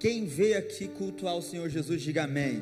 Quem 0.00 0.24
veio 0.24 0.58
aqui 0.58 0.88
cultuar 0.88 1.36
o 1.36 1.42
Senhor 1.42 1.68
Jesus, 1.68 2.00
diga 2.00 2.24
amém. 2.24 2.58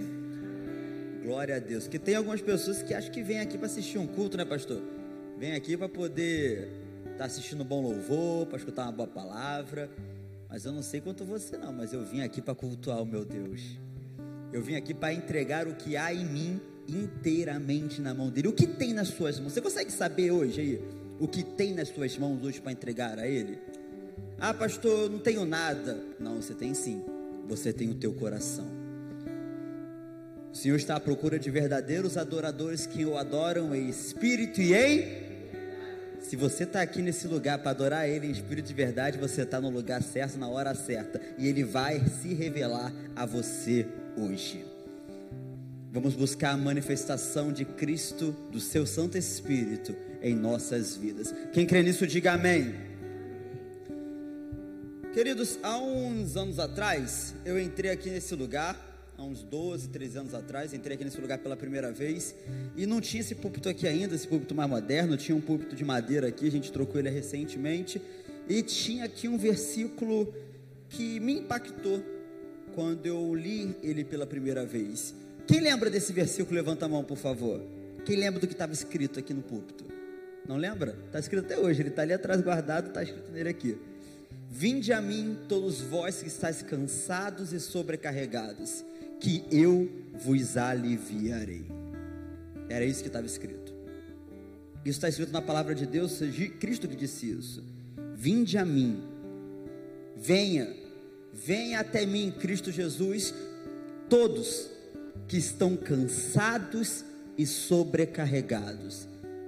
Glória 1.22 1.54
a 1.54 1.60
Deus. 1.60 1.86
Que 1.86 1.96
tem 1.96 2.16
algumas 2.16 2.40
pessoas 2.40 2.82
que 2.82 2.92
acham 2.92 3.12
que 3.12 3.22
vêm 3.22 3.38
aqui 3.38 3.56
para 3.56 3.66
assistir 3.66 3.96
um 3.96 4.08
culto, 4.08 4.36
né, 4.36 4.44
pastor? 4.44 4.82
Vem 5.38 5.54
aqui 5.54 5.76
para 5.76 5.88
poder 5.88 6.68
estar 7.04 7.18
tá 7.18 7.24
assistindo 7.26 7.62
um 7.62 7.64
bom 7.64 7.80
louvor, 7.80 8.46
para 8.46 8.58
escutar 8.58 8.82
uma 8.82 8.90
boa 8.90 9.06
palavra. 9.06 9.88
Mas 10.48 10.64
eu 10.64 10.72
não 10.72 10.82
sei 10.82 11.00
quanto 11.00 11.24
você 11.24 11.56
não, 11.56 11.72
mas 11.72 11.92
eu 11.92 12.04
vim 12.04 12.22
aqui 12.22 12.42
para 12.42 12.56
cultuar 12.56 13.00
o 13.00 13.06
meu 13.06 13.24
Deus. 13.24 13.78
Eu 14.52 14.60
vim 14.60 14.74
aqui 14.74 14.92
para 14.92 15.12
entregar 15.12 15.68
o 15.68 15.76
que 15.76 15.96
há 15.96 16.12
em 16.12 16.24
mim 16.24 16.60
inteiramente 16.88 18.00
na 18.00 18.12
mão 18.12 18.30
dele. 18.30 18.48
O 18.48 18.52
que 18.52 18.66
tem 18.66 18.92
nas 18.92 19.08
suas 19.10 19.38
mãos? 19.38 19.52
Você 19.52 19.60
consegue 19.60 19.92
saber 19.92 20.32
hoje 20.32 20.60
aí 20.60 20.82
o 21.20 21.28
que 21.28 21.44
tem 21.44 21.72
nas 21.72 21.86
suas 21.86 22.18
mãos 22.18 22.42
hoje 22.42 22.60
para 22.60 22.72
entregar 22.72 23.16
a 23.16 23.28
ele? 23.28 23.60
Ah, 24.40 24.52
pastor, 24.52 25.08
não 25.08 25.20
tenho 25.20 25.44
nada. 25.44 26.02
Não, 26.18 26.42
você 26.42 26.52
tem 26.52 26.74
sim. 26.74 27.00
Você 27.48 27.72
tem 27.72 27.88
o 27.88 27.94
teu 27.94 28.12
coração. 28.12 28.66
O 30.52 30.56
Senhor 30.56 30.76
está 30.76 30.96
à 30.96 31.00
procura 31.00 31.38
de 31.38 31.50
verdadeiros 31.50 32.18
adoradores 32.18 32.84
que 32.84 33.04
o 33.06 33.16
adoram 33.16 33.74
em 33.74 33.88
espírito 33.88 34.60
e 34.60 34.74
em. 34.74 35.28
Se 36.20 36.36
você 36.36 36.64
está 36.64 36.82
aqui 36.82 37.00
nesse 37.00 37.26
lugar 37.26 37.58
para 37.58 37.70
adorar 37.70 38.08
Ele 38.08 38.26
em 38.26 38.30
espírito 38.30 38.66
de 38.66 38.74
verdade, 38.74 39.16
você 39.16 39.42
está 39.42 39.60
no 39.60 39.70
lugar 39.70 40.02
certo, 40.02 40.38
na 40.38 40.46
hora 40.46 40.74
certa. 40.74 41.20
E 41.38 41.46
Ele 41.46 41.64
vai 41.64 42.04
se 42.20 42.34
revelar 42.34 42.92
a 43.16 43.24
você 43.24 43.86
hoje. 44.16 44.64
Vamos 45.90 46.14
buscar 46.14 46.50
a 46.50 46.56
manifestação 46.56 47.50
de 47.50 47.64
Cristo, 47.64 48.36
do 48.52 48.60
seu 48.60 48.84
Santo 48.84 49.16
Espírito, 49.16 49.96
em 50.20 50.34
nossas 50.34 50.96
vidas. 50.96 51.34
Quem 51.52 51.66
crê 51.66 51.82
nisso, 51.82 52.06
diga 52.06 52.32
amém. 52.32 52.87
Queridos, 55.18 55.58
há 55.64 55.76
uns 55.78 56.36
anos 56.36 56.60
atrás, 56.60 57.34
eu 57.44 57.58
entrei 57.58 57.90
aqui 57.90 58.08
nesse 58.08 58.36
lugar, 58.36 58.78
há 59.18 59.24
uns 59.24 59.42
12, 59.42 59.88
13 59.88 60.18
anos 60.18 60.32
atrás, 60.32 60.72
entrei 60.72 60.94
aqui 60.94 61.04
nesse 61.04 61.20
lugar 61.20 61.38
pela 61.38 61.56
primeira 61.56 61.90
vez, 61.90 62.36
e 62.76 62.86
não 62.86 63.00
tinha 63.00 63.20
esse 63.20 63.34
púlpito 63.34 63.68
aqui 63.68 63.88
ainda, 63.88 64.14
esse 64.14 64.28
púlpito 64.28 64.54
mais 64.54 64.70
moderno, 64.70 65.16
tinha 65.16 65.34
um 65.34 65.40
púlpito 65.40 65.74
de 65.74 65.84
madeira 65.84 66.28
aqui, 66.28 66.46
a 66.46 66.50
gente 66.52 66.70
trocou 66.70 67.00
ele 67.00 67.10
recentemente, 67.10 68.00
e 68.48 68.62
tinha 68.62 69.06
aqui 69.06 69.26
um 69.26 69.36
versículo 69.36 70.32
que 70.88 71.18
me 71.18 71.40
impactou 71.40 72.00
quando 72.72 73.04
eu 73.04 73.34
li 73.34 73.74
ele 73.82 74.04
pela 74.04 74.24
primeira 74.24 74.64
vez. 74.64 75.16
Quem 75.48 75.58
lembra 75.58 75.90
desse 75.90 76.12
versículo? 76.12 76.54
Levanta 76.54 76.86
a 76.86 76.88
mão, 76.88 77.02
por 77.02 77.18
favor. 77.18 77.60
Quem 78.04 78.14
lembra 78.14 78.38
do 78.38 78.46
que 78.46 78.52
estava 78.52 78.72
escrito 78.72 79.18
aqui 79.18 79.34
no 79.34 79.42
púlpito? 79.42 79.84
Não 80.46 80.56
lembra? 80.56 80.96
Está 81.06 81.18
escrito 81.18 81.44
até 81.44 81.58
hoje, 81.58 81.82
ele 81.82 81.88
está 81.88 82.02
ali 82.02 82.12
atrás 82.12 82.40
guardado, 82.40 82.86
está 82.86 83.02
escrito 83.02 83.32
nele 83.32 83.48
aqui. 83.48 83.76
Vinde 84.50 84.92
a 84.92 85.00
mim, 85.00 85.38
todos 85.48 85.80
vós 85.80 86.22
que 86.22 86.28
estáis 86.28 86.62
cansados 86.62 87.52
e 87.52 87.60
sobrecarregados, 87.60 88.84
que 89.20 89.44
eu 89.50 89.88
vos 90.14 90.56
aliviarei. 90.56 91.66
Era 92.68 92.84
isso 92.84 93.02
que 93.02 93.08
estava 93.08 93.26
escrito. 93.26 93.72
Isso 94.84 94.98
está 94.98 95.08
escrito 95.08 95.32
na 95.32 95.42
palavra 95.42 95.74
de 95.74 95.86
Deus, 95.86 96.18
Cristo 96.58 96.88
que 96.88 96.96
disse 96.96 97.30
isso. 97.30 97.62
Vinde 98.14 98.58
a 98.58 98.64
mim, 98.64 99.02
venha, 100.16 100.74
venha 101.32 101.80
até 101.80 102.04
mim, 102.04 102.34
Cristo 102.36 102.72
Jesus, 102.72 103.34
todos 104.08 104.70
que 105.28 105.36
estão 105.36 105.76
cansados 105.76 107.04
e 107.36 107.46
sobrecarregados. 107.46 109.06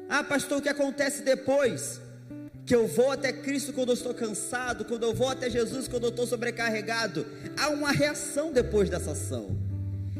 Ah, 0.08 0.22
pastor, 0.22 0.58
o 0.58 0.62
que 0.62 0.68
acontece 0.68 1.22
depois? 1.22 2.00
Que 2.64 2.74
eu 2.74 2.86
vou 2.86 3.10
até 3.10 3.32
Cristo 3.32 3.72
quando 3.72 3.88
eu 3.88 3.94
estou 3.94 4.14
cansado, 4.14 4.84
quando 4.84 5.02
eu 5.02 5.14
vou 5.14 5.28
até 5.28 5.50
Jesus 5.50 5.88
quando 5.88 6.04
eu 6.04 6.10
estou 6.10 6.26
sobrecarregado. 6.26 7.26
Há 7.58 7.68
uma 7.68 7.90
reação 7.90 8.52
depois 8.52 8.88
dessa 8.88 9.12
ação. 9.12 9.56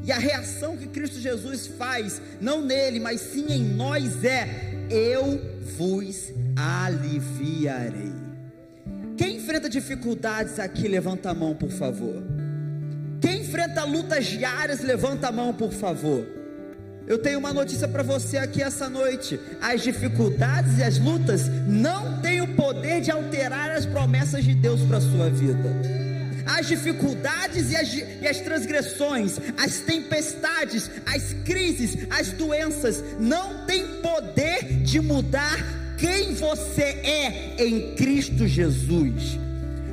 E 0.02 0.10
a 0.10 0.18
reação 0.18 0.76
que 0.76 0.86
Cristo 0.86 1.20
Jesus 1.20 1.66
faz, 1.66 2.20
não 2.40 2.62
nele, 2.62 2.98
mas 2.98 3.20
sim 3.20 3.46
em 3.50 3.62
nós, 3.62 4.24
é: 4.24 4.86
Eu 4.90 5.40
vos 5.76 6.32
aliviarei. 6.56 8.12
Quem 9.16 9.36
enfrenta 9.36 9.68
dificuldades 9.68 10.58
aqui, 10.58 10.88
levanta 10.88 11.30
a 11.30 11.34
mão, 11.34 11.54
por 11.54 11.70
favor. 11.70 12.22
Quem 13.20 13.42
enfrenta 13.42 13.84
lutas 13.84 14.26
diárias, 14.26 14.80
levanta 14.80 15.28
a 15.28 15.32
mão, 15.32 15.52
por 15.52 15.72
favor. 15.72 16.39
Eu 17.10 17.18
tenho 17.18 17.40
uma 17.40 17.52
notícia 17.52 17.88
para 17.88 18.04
você 18.04 18.38
aqui 18.38 18.62
essa 18.62 18.88
noite: 18.88 19.40
as 19.60 19.82
dificuldades 19.82 20.78
e 20.78 20.84
as 20.84 20.96
lutas 20.96 21.48
não 21.66 22.20
têm 22.20 22.40
o 22.40 22.54
poder 22.54 23.00
de 23.00 23.10
alterar 23.10 23.68
as 23.72 23.84
promessas 23.84 24.44
de 24.44 24.54
Deus 24.54 24.80
para 24.82 25.00
sua 25.00 25.28
vida. 25.28 25.74
As 26.46 26.68
dificuldades 26.68 27.72
e 27.72 27.76
as, 27.76 27.92
e 27.94 28.28
as 28.28 28.38
transgressões, 28.38 29.40
as 29.58 29.80
tempestades, 29.80 30.88
as 31.04 31.32
crises, 31.44 31.98
as 32.10 32.30
doenças 32.30 33.02
não 33.18 33.66
têm 33.66 34.00
poder 34.00 34.62
de 34.84 35.00
mudar 35.00 35.58
quem 35.98 36.32
você 36.34 36.82
é 37.02 37.56
em 37.58 37.92
Cristo 37.96 38.46
Jesus. 38.46 39.36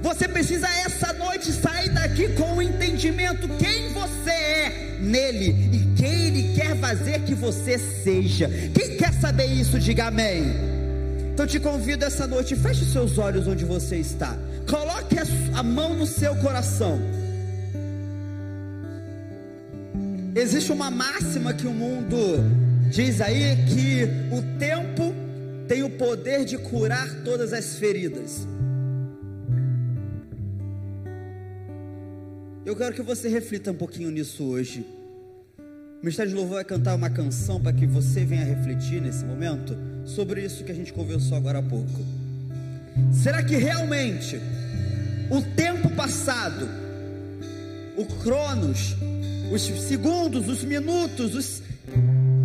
Você 0.03 0.27
precisa 0.27 0.67
essa 0.85 1.13
noite 1.13 1.51
sair 1.51 1.89
daqui 1.89 2.29
com 2.33 2.57
o 2.57 2.61
entendimento 2.61 3.49
quem 3.57 3.91
você 3.91 4.29
é 4.29 4.97
nele 5.01 5.69
e 5.73 5.86
ele 6.07 6.53
quer 6.55 6.75
fazer 6.77 7.21
que 7.23 7.33
você 7.33 7.77
seja. 7.77 8.49
Quem 8.73 8.97
quer 8.97 9.13
saber 9.13 9.45
isso, 9.45 9.79
diga 9.79 10.07
amém. 10.07 10.43
Então 11.33 11.45
te 11.45 11.59
convido 11.59 12.03
essa 12.03 12.25
noite, 12.25 12.55
feche 12.55 12.85
seus 12.85 13.17
olhos 13.17 13.47
onde 13.47 13.63
você 13.63 13.97
está. 13.97 14.35
Coloque 14.69 15.15
a 15.55 15.61
mão 15.63 15.93
no 15.93 16.05
seu 16.05 16.35
coração. 16.37 16.99
Existe 20.35 20.71
uma 20.71 20.89
máxima 20.89 21.53
que 21.53 21.67
o 21.67 21.73
mundo 21.73 22.17
diz 22.89 23.21
aí 23.21 23.55
que 23.67 24.03
o 24.35 24.57
tempo 24.57 25.13
tem 25.67 25.83
o 25.83 25.89
poder 25.89 26.45
de 26.45 26.57
curar 26.57 27.23
todas 27.23 27.53
as 27.53 27.75
feridas. 27.75 28.47
Eu 32.65 32.75
quero 32.75 32.93
que 32.93 33.01
você 33.01 33.29
reflita 33.29 33.71
um 33.71 33.75
pouquinho 33.75 34.11
nisso 34.11 34.43
hoje. 34.43 34.85
O 35.97 36.05
Ministério 36.05 36.29
de 36.31 36.37
Louvor 36.37 36.55
vai 36.55 36.63
cantar 36.63 36.93
uma 36.93 37.09
canção 37.09 37.59
para 37.59 37.73
que 37.73 37.87
você 37.87 38.23
venha 38.23 38.45
refletir 38.45 39.01
nesse 39.01 39.25
momento 39.25 39.75
sobre 40.05 40.45
isso 40.45 40.63
que 40.63 40.71
a 40.71 40.75
gente 40.75 40.93
conversou 40.93 41.35
agora 41.35 41.57
há 41.57 41.63
pouco. 41.63 42.05
Será 43.11 43.41
que 43.41 43.55
realmente 43.55 44.39
o 45.31 45.41
tempo 45.55 45.89
passado, 45.89 46.69
o 47.97 48.05
cronos, 48.21 48.95
os 49.51 49.63
segundos, 49.63 50.47
os 50.47 50.63
minutos, 50.63 51.33
os, 51.33 51.63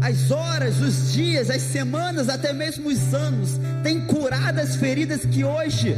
as 0.01 0.31
horas, 0.31 0.81
os 0.81 1.13
dias, 1.13 1.51
as 1.51 1.61
semanas, 1.61 2.31
até 2.31 2.55
mesmo 2.55 2.89
os 2.89 3.13
anos, 3.13 3.61
têm 3.83 4.01
curado 4.07 4.61
as 4.61 4.77
feridas 4.77 5.27
que 5.27 5.45
hoje 5.45 5.95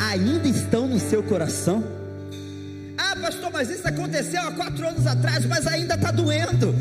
ainda 0.00 0.48
estão 0.48 0.88
no 0.88 0.98
seu 0.98 1.22
coração? 1.22 1.97
Pastor, 3.28 3.50
mas 3.52 3.68
isso 3.68 3.86
aconteceu 3.86 4.40
há 4.40 4.52
quatro 4.52 4.88
anos 4.88 5.06
atrás, 5.06 5.44
mas 5.44 5.66
ainda 5.66 5.94
está 5.96 6.10
doendo, 6.10 6.74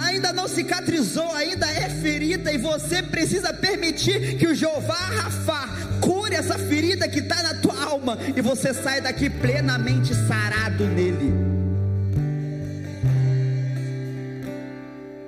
ainda 0.00 0.32
não 0.32 0.46
cicatrizou, 0.46 1.34
ainda 1.34 1.66
é 1.68 1.88
ferida, 1.88 2.52
e 2.52 2.58
você 2.58 3.02
precisa 3.02 3.52
permitir 3.52 4.38
que 4.38 4.46
o 4.46 4.54
Jeová 4.54 4.94
Rafa 4.94 5.68
cure 6.00 6.36
essa 6.36 6.56
ferida 6.56 7.08
que 7.08 7.18
está 7.18 7.42
na 7.42 7.54
tua 7.54 7.82
alma, 7.82 8.16
e 8.36 8.40
você 8.40 8.72
sai 8.72 9.00
daqui 9.00 9.28
plenamente 9.28 10.14
sarado 10.14 10.84
nele. 10.86 11.34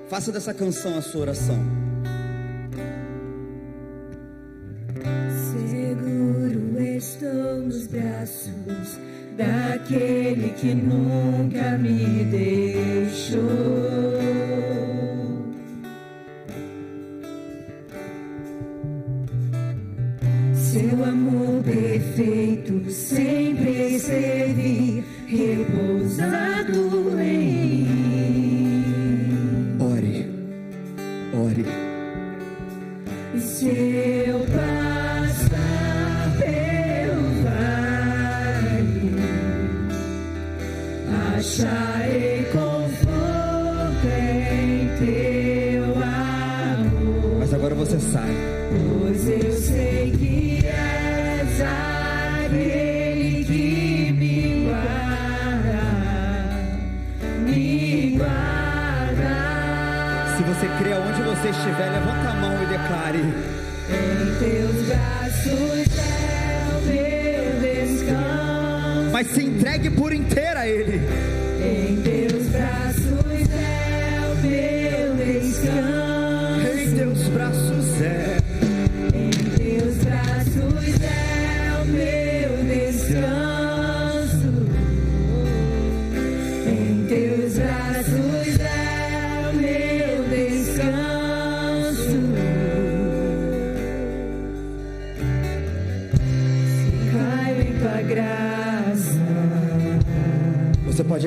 Faça 0.09 0.31
dessa 0.31 0.55
canção 0.55 0.97
a 0.97 1.03
sua 1.03 1.23
oração. 1.23 1.89
Braços 7.91 8.99
daquele 9.39 10.49
que 10.51 10.75
nunca 10.75 11.79
me 11.79 12.25
deixou. 12.25 14.18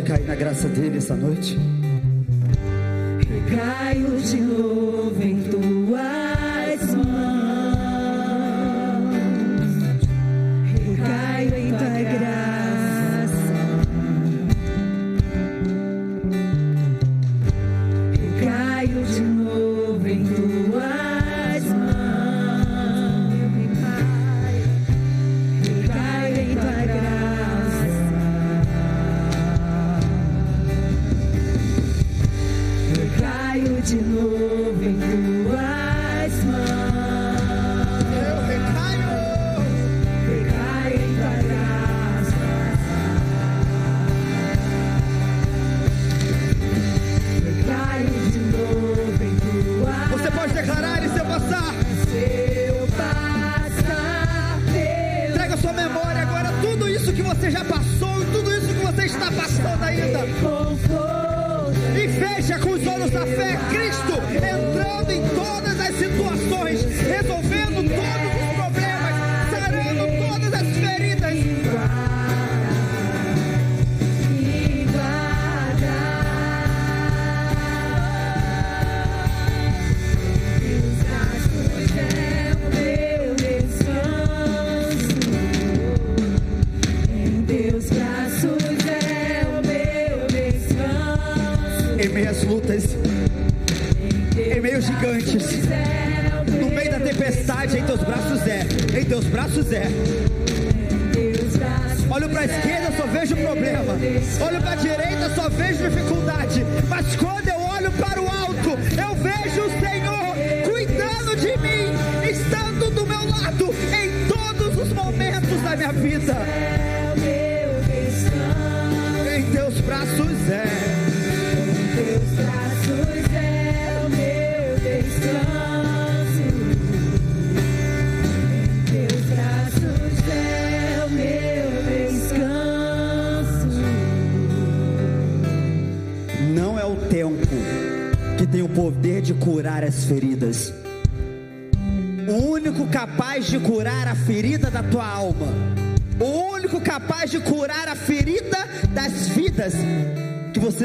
Pode 0.01 0.03
cair 0.03 0.27
na 0.27 0.36
graça 0.36 0.68
dele 0.68 0.98
essa 0.98 1.15
noite. 1.15 1.57
Caio 3.56 4.18
de 4.21 4.38
novo 4.42 4.70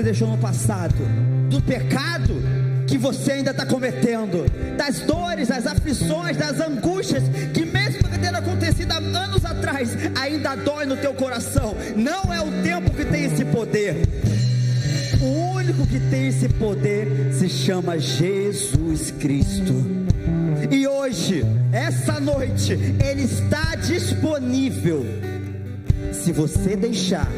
deixou 0.06 0.28
no 0.28 0.38
passado, 0.38 0.94
do 1.50 1.60
pecado 1.60 2.40
que 2.86 2.96
você 2.96 3.32
ainda 3.32 3.50
está 3.50 3.66
cometendo, 3.66 4.46
das 4.76 5.00
dores, 5.00 5.48
das 5.48 5.66
aflições, 5.66 6.36
das 6.36 6.60
angústias 6.60 7.24
que 7.52 7.64
mesmo 7.64 8.06
tendo 8.20 8.36
acontecido 8.36 8.92
há 8.92 8.98
anos 8.98 9.44
atrás, 9.44 9.90
ainda 10.14 10.54
dói 10.54 10.86
no 10.86 10.96
teu 10.96 11.12
coração. 11.12 11.74
Não 11.96 12.32
é 12.32 12.40
o 12.40 12.62
tempo 12.62 12.92
que 12.92 13.04
tem 13.04 13.24
esse 13.24 13.44
poder. 13.46 13.96
O 15.20 15.56
único 15.56 15.84
que 15.88 15.98
tem 15.98 16.28
esse 16.28 16.48
poder 16.50 17.32
se 17.32 17.48
chama 17.48 17.98
Jesus 17.98 19.10
Cristo. 19.10 19.74
E 20.70 20.86
hoje, 20.86 21.44
essa 21.72 22.20
noite, 22.20 22.72
Ele 22.72 23.22
está 23.22 23.74
disponível. 23.74 25.04
Se 26.12 26.30
você 26.30 26.76
deixar 26.76 27.28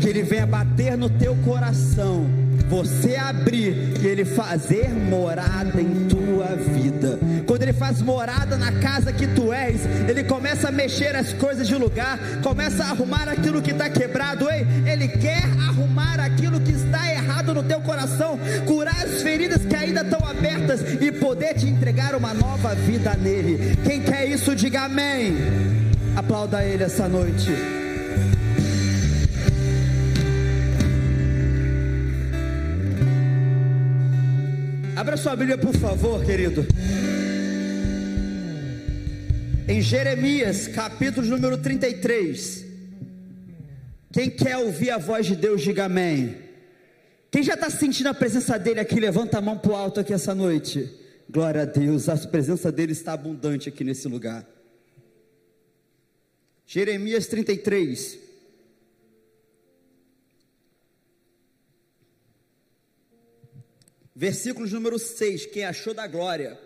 que 0.00 0.08
Ele 0.08 0.22
venha 0.22 0.46
bater 0.46 0.96
no 0.96 1.08
teu 1.08 1.34
coração, 1.36 2.26
você 2.68 3.16
abrir 3.16 3.94
e 4.00 4.06
Ele 4.06 4.24
fazer 4.24 4.88
morada 4.90 5.80
em 5.80 6.06
tua 6.08 6.56
vida. 6.56 7.18
Quando 7.46 7.62
Ele 7.62 7.72
faz 7.72 8.02
morada 8.02 8.56
na 8.56 8.72
casa 8.80 9.12
que 9.12 9.26
tu 9.26 9.52
és, 9.52 9.80
Ele 10.08 10.24
começa 10.24 10.68
a 10.68 10.72
mexer 10.72 11.14
as 11.14 11.32
coisas 11.32 11.66
de 11.66 11.74
lugar, 11.74 12.18
começa 12.42 12.84
a 12.84 12.90
arrumar 12.90 13.28
aquilo 13.28 13.62
que 13.62 13.70
está 13.70 13.88
quebrado. 13.88 14.48
Ei, 14.50 14.66
Ele 14.84 15.08
quer 15.08 15.44
arrumar 15.68 16.20
aquilo 16.20 16.60
que 16.60 16.72
está 16.72 17.12
errado 17.12 17.54
no 17.54 17.62
teu 17.62 17.80
coração, 17.80 18.38
curar 18.66 19.04
as 19.04 19.22
feridas 19.22 19.64
que 19.64 19.76
ainda 19.76 20.02
estão 20.02 20.26
abertas 20.26 20.80
e 21.00 21.12
poder 21.12 21.54
te 21.54 21.66
entregar 21.66 22.14
uma 22.14 22.34
nova 22.34 22.74
vida 22.74 23.14
nele. 23.14 23.76
Quem 23.84 24.02
quer 24.02 24.26
isso, 24.28 24.54
diga 24.54 24.82
amém. 24.82 25.36
Aplauda 26.16 26.64
Ele 26.64 26.82
essa 26.82 27.08
noite. 27.08 27.50
Abra 34.96 35.18
sua 35.18 35.36
Bíblia, 35.36 35.58
por 35.58 35.76
favor, 35.76 36.24
querido. 36.24 36.66
Em 39.68 39.82
Jeremias, 39.82 40.68
capítulo 40.68 41.26
número 41.26 41.58
33. 41.58 42.64
Quem 44.10 44.30
quer 44.30 44.56
ouvir 44.56 44.90
a 44.90 44.96
voz 44.96 45.26
de 45.26 45.36
Deus, 45.36 45.60
diga 45.60 45.84
amém. 45.84 46.38
Quem 47.30 47.42
já 47.42 47.52
está 47.52 47.68
sentindo 47.68 48.08
a 48.08 48.14
presença 48.14 48.58
dele 48.58 48.80
aqui, 48.80 48.98
levanta 48.98 49.36
a 49.36 49.42
mão 49.42 49.58
para 49.58 49.72
o 49.72 49.76
alto 49.76 50.00
aqui 50.00 50.14
essa 50.14 50.34
noite. 50.34 50.90
Glória 51.28 51.60
a 51.60 51.66
Deus, 51.66 52.08
a 52.08 52.16
presença 52.16 52.72
dele 52.72 52.92
está 52.92 53.12
abundante 53.12 53.68
aqui 53.68 53.84
nesse 53.84 54.08
lugar. 54.08 54.46
Jeremias 56.66 57.26
33. 57.26 58.25
versículos 64.16 64.72
número 64.72 64.98
6, 64.98 65.44
quem 65.44 65.66
achou 65.66 65.92
da 65.92 66.06
glória. 66.06 66.58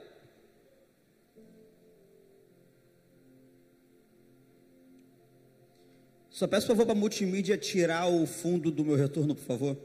Só 6.30 6.46
peço 6.46 6.68
por 6.68 6.74
favor 6.74 6.86
para 6.86 6.94
a 6.94 6.98
multimídia 6.98 7.58
tirar 7.58 8.06
o 8.06 8.24
fundo 8.24 8.70
do 8.70 8.84
meu 8.84 8.94
retorno, 8.94 9.34
por 9.34 9.44
favor. 9.44 9.76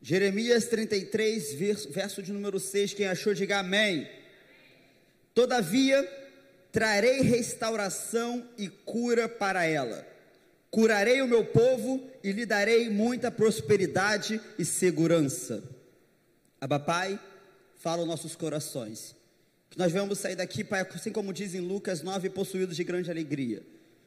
Jeremias 0.00 0.66
33, 0.66 1.54
verso, 1.54 1.90
verso 1.90 2.22
de 2.22 2.32
número 2.32 2.60
6, 2.60 2.94
quem 2.94 3.08
achou, 3.08 3.34
diga 3.34 3.58
amém. 3.58 4.08
Todavia, 5.34 6.23
trarei 6.74 7.20
restauração 7.20 8.44
e 8.58 8.68
cura 8.68 9.28
para 9.28 9.64
ela. 9.64 10.04
Curarei 10.72 11.22
o 11.22 11.28
meu 11.28 11.44
povo 11.44 12.04
e 12.20 12.32
lhe 12.32 12.44
darei 12.44 12.90
muita 12.90 13.30
prosperidade 13.30 14.40
e 14.58 14.64
segurança. 14.64 15.62
Abba 16.60 16.80
Pai, 16.80 17.20
fala 17.76 18.02
os 18.02 18.08
nossos 18.08 18.34
corações. 18.34 19.14
Que 19.70 19.78
nós 19.78 19.92
venhamos 19.92 20.18
sair 20.18 20.34
daqui, 20.34 20.64
Pai, 20.64 20.84
assim 20.92 21.12
como 21.12 21.32
diz 21.32 21.54
em 21.54 21.60
Lucas 21.60 22.02
9, 22.02 22.28
possuídos 22.30 22.74
de 22.74 22.82
grande 22.82 23.08
alegria. 23.08 23.62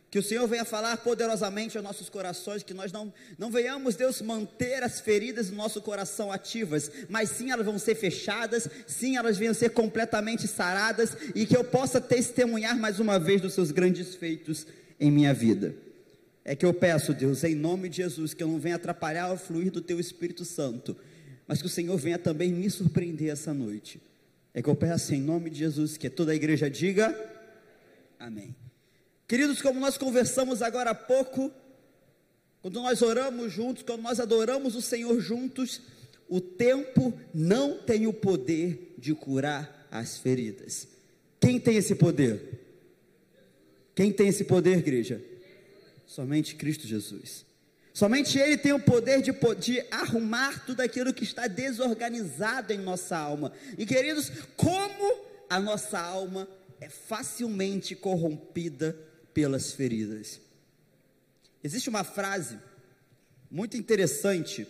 Que 0.09 0.19
o 0.19 0.23
Senhor 0.23 0.47
venha 0.47 0.63
falar 0.63 0.97
poderosamente 0.97 1.77
aos 1.77 1.83
nossos 1.83 2.07
corações, 2.07 2.63
que 2.63 2.73
nós 2.73 2.91
não, 2.91 3.13
não 3.37 3.51
venhamos, 3.51 3.95
Deus, 3.95 4.21
manter 4.21 4.81
as 4.81 5.01
feridas 5.01 5.49
do 5.49 5.55
nosso 5.55 5.81
coração 5.81 6.31
ativas, 6.31 6.89
mas 7.09 7.29
sim 7.29 7.51
elas 7.51 7.65
vão 7.65 7.77
ser 7.77 7.95
fechadas, 7.95 8.69
sim 8.87 9.17
elas 9.17 9.37
venham 9.37 9.53
ser 9.53 9.71
completamente 9.71 10.47
saradas, 10.47 11.17
e 11.35 11.45
que 11.45 11.57
eu 11.57 11.63
possa 11.63 11.99
testemunhar 11.99 12.77
mais 12.77 12.99
uma 12.99 13.19
vez 13.19 13.41
dos 13.41 13.53
seus 13.53 13.71
grandes 13.71 14.15
feitos 14.15 14.65
em 14.97 15.11
minha 15.11 15.33
vida. 15.33 15.75
É 16.45 16.55
que 16.55 16.65
eu 16.65 16.73
peço, 16.73 17.13
Deus, 17.13 17.43
em 17.43 17.53
nome 17.53 17.89
de 17.89 17.97
Jesus, 17.97 18.33
que 18.33 18.41
eu 18.41 18.47
não 18.47 18.59
venha 18.59 18.77
atrapalhar 18.77 19.33
o 19.33 19.37
fluir 19.37 19.69
do 19.69 19.81
Teu 19.81 19.99
Espírito 19.99 20.45
Santo, 20.45 20.95
mas 21.45 21.59
que 21.61 21.67
o 21.67 21.69
Senhor 21.69 21.97
venha 21.97 22.17
também 22.17 22.53
me 22.53 22.69
surpreender 22.69 23.29
essa 23.29 23.53
noite. 23.53 24.01
É 24.53 24.61
que 24.61 24.69
eu 24.69 24.75
peço 24.75 25.13
em 25.13 25.21
nome 25.21 25.49
de 25.49 25.59
Jesus, 25.59 25.97
que 25.97 26.09
toda 26.09 26.31
a 26.31 26.35
igreja 26.35 26.69
diga 26.69 27.13
Amém. 28.19 28.55
Queridos, 29.27 29.61
como 29.61 29.79
nós 29.79 29.97
conversamos 29.97 30.61
agora 30.61 30.91
há 30.91 30.95
pouco, 30.95 31.51
quando 32.61 32.81
nós 32.81 33.01
oramos 33.01 33.51
juntos, 33.51 33.83
quando 33.83 34.01
nós 34.01 34.21
adoramos 34.21 34.73
o 34.73 34.81
Senhor 34.81 35.19
juntos, 35.19 35.81
o 36.29 36.39
tempo 36.39 37.13
não 37.33 37.77
tem 37.77 38.07
o 38.07 38.13
poder 38.13 38.95
de 38.97 39.13
curar 39.13 39.85
as 39.91 40.17
feridas. 40.17 40.87
Quem 41.41 41.59
tem 41.59 41.75
esse 41.75 41.95
poder? 41.95 42.41
Quem 43.93 44.13
tem 44.13 44.29
esse 44.29 44.45
poder, 44.45 44.77
igreja? 44.77 45.21
Somente 46.05 46.55
Cristo 46.55 46.87
Jesus. 46.87 47.45
Somente 47.93 48.37
Ele 48.37 48.57
tem 48.57 48.71
o 48.71 48.79
poder 48.79 49.21
de, 49.21 49.33
de, 49.59 49.83
arrumar 49.91 50.65
tudo 50.65 50.81
aquilo 50.81 51.13
que 51.13 51.23
está 51.23 51.47
desorganizado 51.47 52.71
em 52.71 52.77
nossa 52.77 53.17
alma. 53.17 53.51
E 53.77 53.85
queridos, 53.85 54.31
como 54.55 55.25
a 55.49 55.59
nossa 55.59 55.99
alma 55.99 56.47
é 56.79 56.87
facilmente 56.89 57.95
corrompida 57.95 59.06
pelas 59.37 59.71
feridas. 59.71 60.41
Existe 61.63 61.89
uma 61.89 62.03
frase 62.03 62.57
muito 63.51 63.77
interessante 63.77 64.65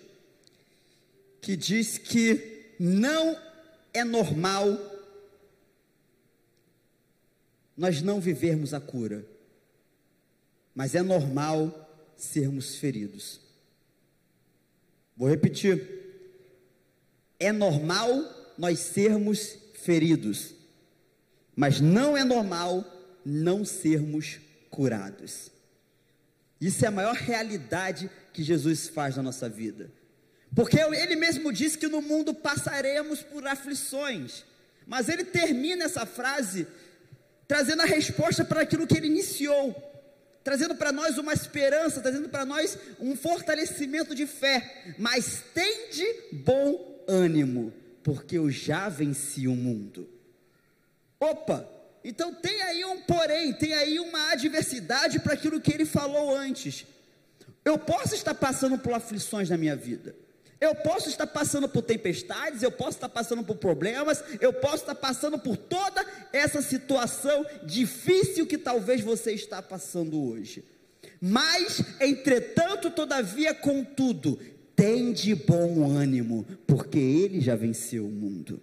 que 1.39 1.55
diz 1.55 1.97
que 1.97 2.74
não 2.77 3.41
é 3.93 4.03
normal 4.03 4.67
nós 7.77 8.01
não 8.01 8.19
vivermos 8.19 8.74
a 8.74 8.81
cura 8.81 9.25
mas 10.75 10.95
é 10.95 11.01
normal 11.01 12.12
sermos 12.17 12.75
feridos. 12.75 13.39
Vou 15.15 15.29
repetir. 15.29 15.88
É 17.39 17.53
normal 17.53 18.09
nós 18.57 18.79
sermos 18.79 19.57
feridos, 19.75 20.53
mas 21.55 21.79
não 21.79 22.17
é 22.17 22.25
normal 22.25 22.83
não 23.25 23.63
sermos 23.65 24.41
curados. 24.69 25.51
Isso 26.59 26.83
é 26.86 26.88
a 26.88 26.91
maior 26.91 27.15
realidade 27.15 28.09
que 28.33 28.43
Jesus 28.43 28.88
faz 28.88 29.15
na 29.15 29.24
nossa 29.24 29.47
vida. 29.47 29.91
Porque 30.55 30.79
ele 30.79 31.15
mesmo 31.15 31.51
disse 31.51 31.77
que 31.77 31.88
no 31.88 32.01
mundo 32.01 32.33
passaremos 32.33 33.21
por 33.21 33.45
aflições. 33.45 34.43
Mas 34.86 35.09
ele 35.09 35.24
termina 35.24 35.86
essa 35.86 36.05
frase 36.05 36.67
trazendo 37.47 37.81
a 37.81 37.86
resposta 37.86 38.43
para 38.43 38.62
aquilo 38.62 38.88
que 38.88 38.97
ele 38.97 39.07
iniciou 39.07 39.88
trazendo 40.47 40.75
para 40.75 40.93
nós 40.93 41.17
uma 41.17 41.33
esperança, 41.33 42.00
trazendo 42.00 42.29
para 42.29 42.45
nós 42.45 42.77
um 43.01 43.17
fortalecimento 43.17 44.15
de 44.15 44.25
fé. 44.25 44.95
Mas 44.97 45.43
tende 45.53 46.05
bom 46.31 47.03
ânimo, 47.05 47.74
porque 48.01 48.38
eu 48.38 48.50
já 48.50 48.88
venci 48.88 49.45
o 49.45 49.53
mundo. 49.53 50.07
Opa! 51.19 51.69
Então 52.07 52.33
tem 52.33 52.61
aí 52.61 52.85
um 52.85 53.01
porém, 53.01 53.51
tem 53.51 53.73
aí 53.73 53.99
uma 53.99 54.31
adversidade 54.31 55.19
para 55.19 55.33
aquilo 55.33 55.59
que 55.59 55.73
ele 55.73 55.85
falou 55.85 56.33
antes. 56.33 56.85
Eu 57.65 57.77
posso 57.77 58.15
estar 58.15 58.33
passando 58.33 58.77
por 58.77 58.93
aflições 58.93 59.49
na 59.49 59.57
minha 59.57 59.75
vida. 59.75 60.15
Eu 60.59 60.73
posso 60.73 61.09
estar 61.09 61.27
passando 61.27 61.67
por 61.67 61.81
tempestades, 61.81 62.63
eu 62.63 62.71
posso 62.71 62.91
estar 62.91 63.09
passando 63.09 63.43
por 63.43 63.57
problemas, 63.57 64.23
eu 64.39 64.53
posso 64.53 64.77
estar 64.77 64.95
passando 64.95 65.37
por 65.37 65.57
toda 65.57 66.03
essa 66.31 66.61
situação 66.61 67.45
difícil 67.63 68.47
que 68.47 68.57
talvez 68.57 69.01
você 69.01 69.33
está 69.33 69.61
passando 69.61 70.31
hoje. 70.31 70.63
Mas, 71.19 71.83
entretanto, 71.99 72.89
todavia, 72.89 73.53
contudo, 73.53 74.39
tem 74.77 75.11
de 75.11 75.35
bom 75.35 75.91
ânimo, 75.91 76.47
porque 76.65 76.97
ele 76.97 77.41
já 77.41 77.57
venceu 77.57 78.05
o 78.05 78.09
mundo. 78.09 78.61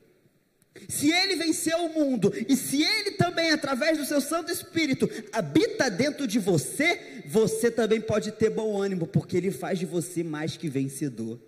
Se 0.88 1.10
ele 1.10 1.36
venceu 1.36 1.78
o 1.78 1.94
mundo, 1.94 2.32
e 2.48 2.56
se 2.56 2.82
ele 2.82 3.12
também, 3.12 3.52
através 3.52 3.96
do 3.96 4.04
seu 4.04 4.20
Santo 4.20 4.50
Espírito, 4.50 5.08
habita 5.32 5.88
dentro 5.88 6.26
de 6.26 6.38
você, 6.38 7.22
você 7.26 7.70
também 7.70 8.00
pode 8.00 8.32
ter 8.32 8.50
bom 8.50 8.80
ânimo, 8.80 9.06
porque 9.06 9.36
ele 9.36 9.52
faz 9.52 9.78
de 9.78 9.86
você 9.86 10.24
mais 10.24 10.56
que 10.56 10.68
vencedor. 10.68 11.38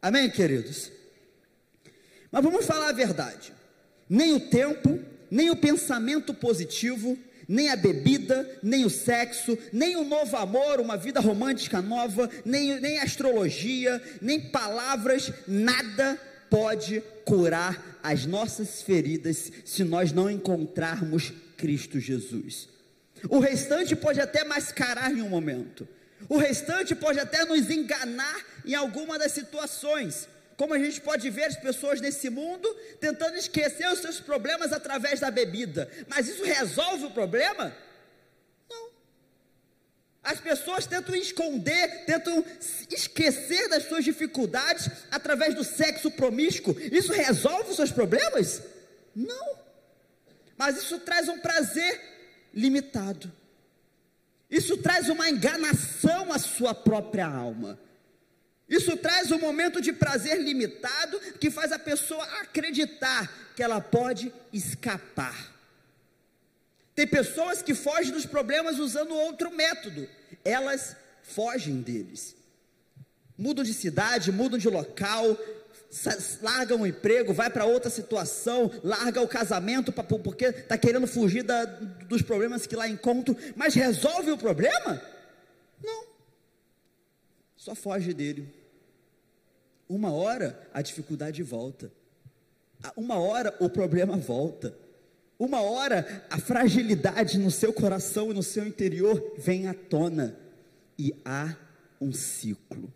Amém, 0.00 0.30
queridos? 0.30 0.92
Mas 2.30 2.42
vamos 2.42 2.66
falar 2.66 2.90
a 2.90 2.92
verdade. 2.92 3.52
Nem 4.08 4.34
o 4.34 4.40
tempo, 4.40 5.00
nem 5.30 5.50
o 5.50 5.56
pensamento 5.56 6.34
positivo, 6.34 7.18
nem 7.48 7.70
a 7.70 7.76
bebida, 7.76 8.58
nem 8.62 8.84
o 8.84 8.90
sexo, 8.90 9.56
nem 9.72 9.96
o 9.96 10.04
novo 10.04 10.36
amor, 10.36 10.80
uma 10.80 10.98
vida 10.98 11.18
romântica 11.18 11.80
nova, 11.80 12.28
nem, 12.44 12.78
nem 12.78 12.98
astrologia, 12.98 14.02
nem 14.20 14.38
palavras, 14.50 15.32
nada 15.46 16.20
pode 16.52 17.02
curar 17.24 17.98
as 18.02 18.26
nossas 18.26 18.82
feridas 18.82 19.50
se 19.64 19.82
nós 19.82 20.12
não 20.12 20.30
encontrarmos 20.30 21.32
Cristo 21.56 21.98
Jesus. 21.98 22.68
O 23.30 23.38
restante 23.38 23.96
pode 23.96 24.20
até 24.20 24.44
mascarar 24.44 25.10
em 25.10 25.22
um 25.22 25.30
momento, 25.30 25.88
o 26.28 26.36
restante 26.36 26.94
pode 26.94 27.18
até 27.18 27.46
nos 27.46 27.70
enganar 27.70 28.38
em 28.66 28.74
alguma 28.74 29.18
das 29.18 29.32
situações. 29.32 30.28
Como 30.58 30.74
a 30.74 30.78
gente 30.78 31.00
pode 31.00 31.30
ver 31.30 31.44
as 31.44 31.56
pessoas 31.56 32.02
nesse 32.02 32.28
mundo 32.28 32.68
tentando 33.00 33.36
esquecer 33.36 33.88
os 33.88 34.00
seus 34.00 34.20
problemas 34.20 34.74
através 34.74 35.20
da 35.20 35.30
bebida. 35.30 35.88
Mas 36.06 36.28
isso 36.28 36.44
resolve 36.44 37.06
o 37.06 37.10
problema? 37.10 37.74
As 40.22 40.40
pessoas 40.40 40.86
tentam 40.86 41.16
esconder, 41.16 42.04
tentam 42.04 42.44
esquecer 42.90 43.68
das 43.68 43.84
suas 43.84 44.04
dificuldades 44.04 44.88
através 45.10 45.54
do 45.54 45.64
sexo 45.64 46.10
promíscuo. 46.12 46.76
Isso 46.92 47.12
resolve 47.12 47.70
os 47.70 47.76
seus 47.76 47.90
problemas? 47.90 48.62
Não. 49.14 49.56
Mas 50.56 50.76
isso 50.76 51.00
traz 51.00 51.28
um 51.28 51.40
prazer 51.40 52.00
limitado. 52.54 53.32
Isso 54.48 54.76
traz 54.76 55.08
uma 55.08 55.28
enganação 55.28 56.32
à 56.32 56.38
sua 56.38 56.72
própria 56.72 57.26
alma. 57.26 57.78
Isso 58.68 58.96
traz 58.96 59.30
um 59.32 59.38
momento 59.38 59.80
de 59.80 59.92
prazer 59.92 60.40
limitado 60.40 61.18
que 61.40 61.50
faz 61.50 61.72
a 61.72 61.78
pessoa 61.78 62.24
acreditar 62.40 63.30
que 63.56 63.62
ela 63.62 63.80
pode 63.80 64.32
escapar. 64.52 65.51
Tem 66.94 67.06
pessoas 67.06 67.62
que 67.62 67.74
fogem 67.74 68.12
dos 68.12 68.26
problemas 68.26 68.78
usando 68.78 69.14
outro 69.14 69.50
método, 69.50 70.08
elas 70.44 70.96
fogem 71.22 71.80
deles. 71.80 72.36
Mudam 73.36 73.64
de 73.64 73.72
cidade, 73.72 74.30
mudam 74.30 74.58
de 74.58 74.68
local, 74.68 75.36
larga 76.42 76.76
um 76.76 76.86
emprego, 76.86 77.32
vai 77.32 77.50
para 77.50 77.64
outra 77.64 77.90
situação, 77.90 78.70
larga 78.84 79.20
o 79.20 79.28
casamento 79.28 79.90
pra, 79.90 80.04
porque 80.04 80.46
está 80.46 80.76
querendo 80.76 81.06
fugir 81.06 81.42
da, 81.42 81.64
dos 81.64 82.22
problemas 82.22 82.66
que 82.66 82.76
lá 82.76 82.86
encontram, 82.86 83.36
mas 83.56 83.74
resolve 83.74 84.30
o 84.30 84.38
problema? 84.38 85.02
Não, 85.82 86.06
só 87.56 87.74
foge 87.74 88.12
dele. 88.12 88.52
Uma 89.88 90.12
hora 90.12 90.68
a 90.72 90.82
dificuldade 90.82 91.42
volta, 91.42 91.90
uma 92.96 93.18
hora 93.18 93.54
o 93.60 93.68
problema 93.68 94.16
volta, 94.16 94.74
uma 95.44 95.60
hora 95.60 96.24
a 96.30 96.38
fragilidade 96.38 97.38
no 97.38 97.50
seu 97.50 97.72
coração 97.72 98.30
e 98.30 98.34
no 98.34 98.42
seu 98.42 98.66
interior 98.66 99.34
vem 99.38 99.68
à 99.68 99.74
tona, 99.74 100.38
e 100.98 101.14
há 101.24 101.56
um 102.00 102.12
ciclo 102.12 102.92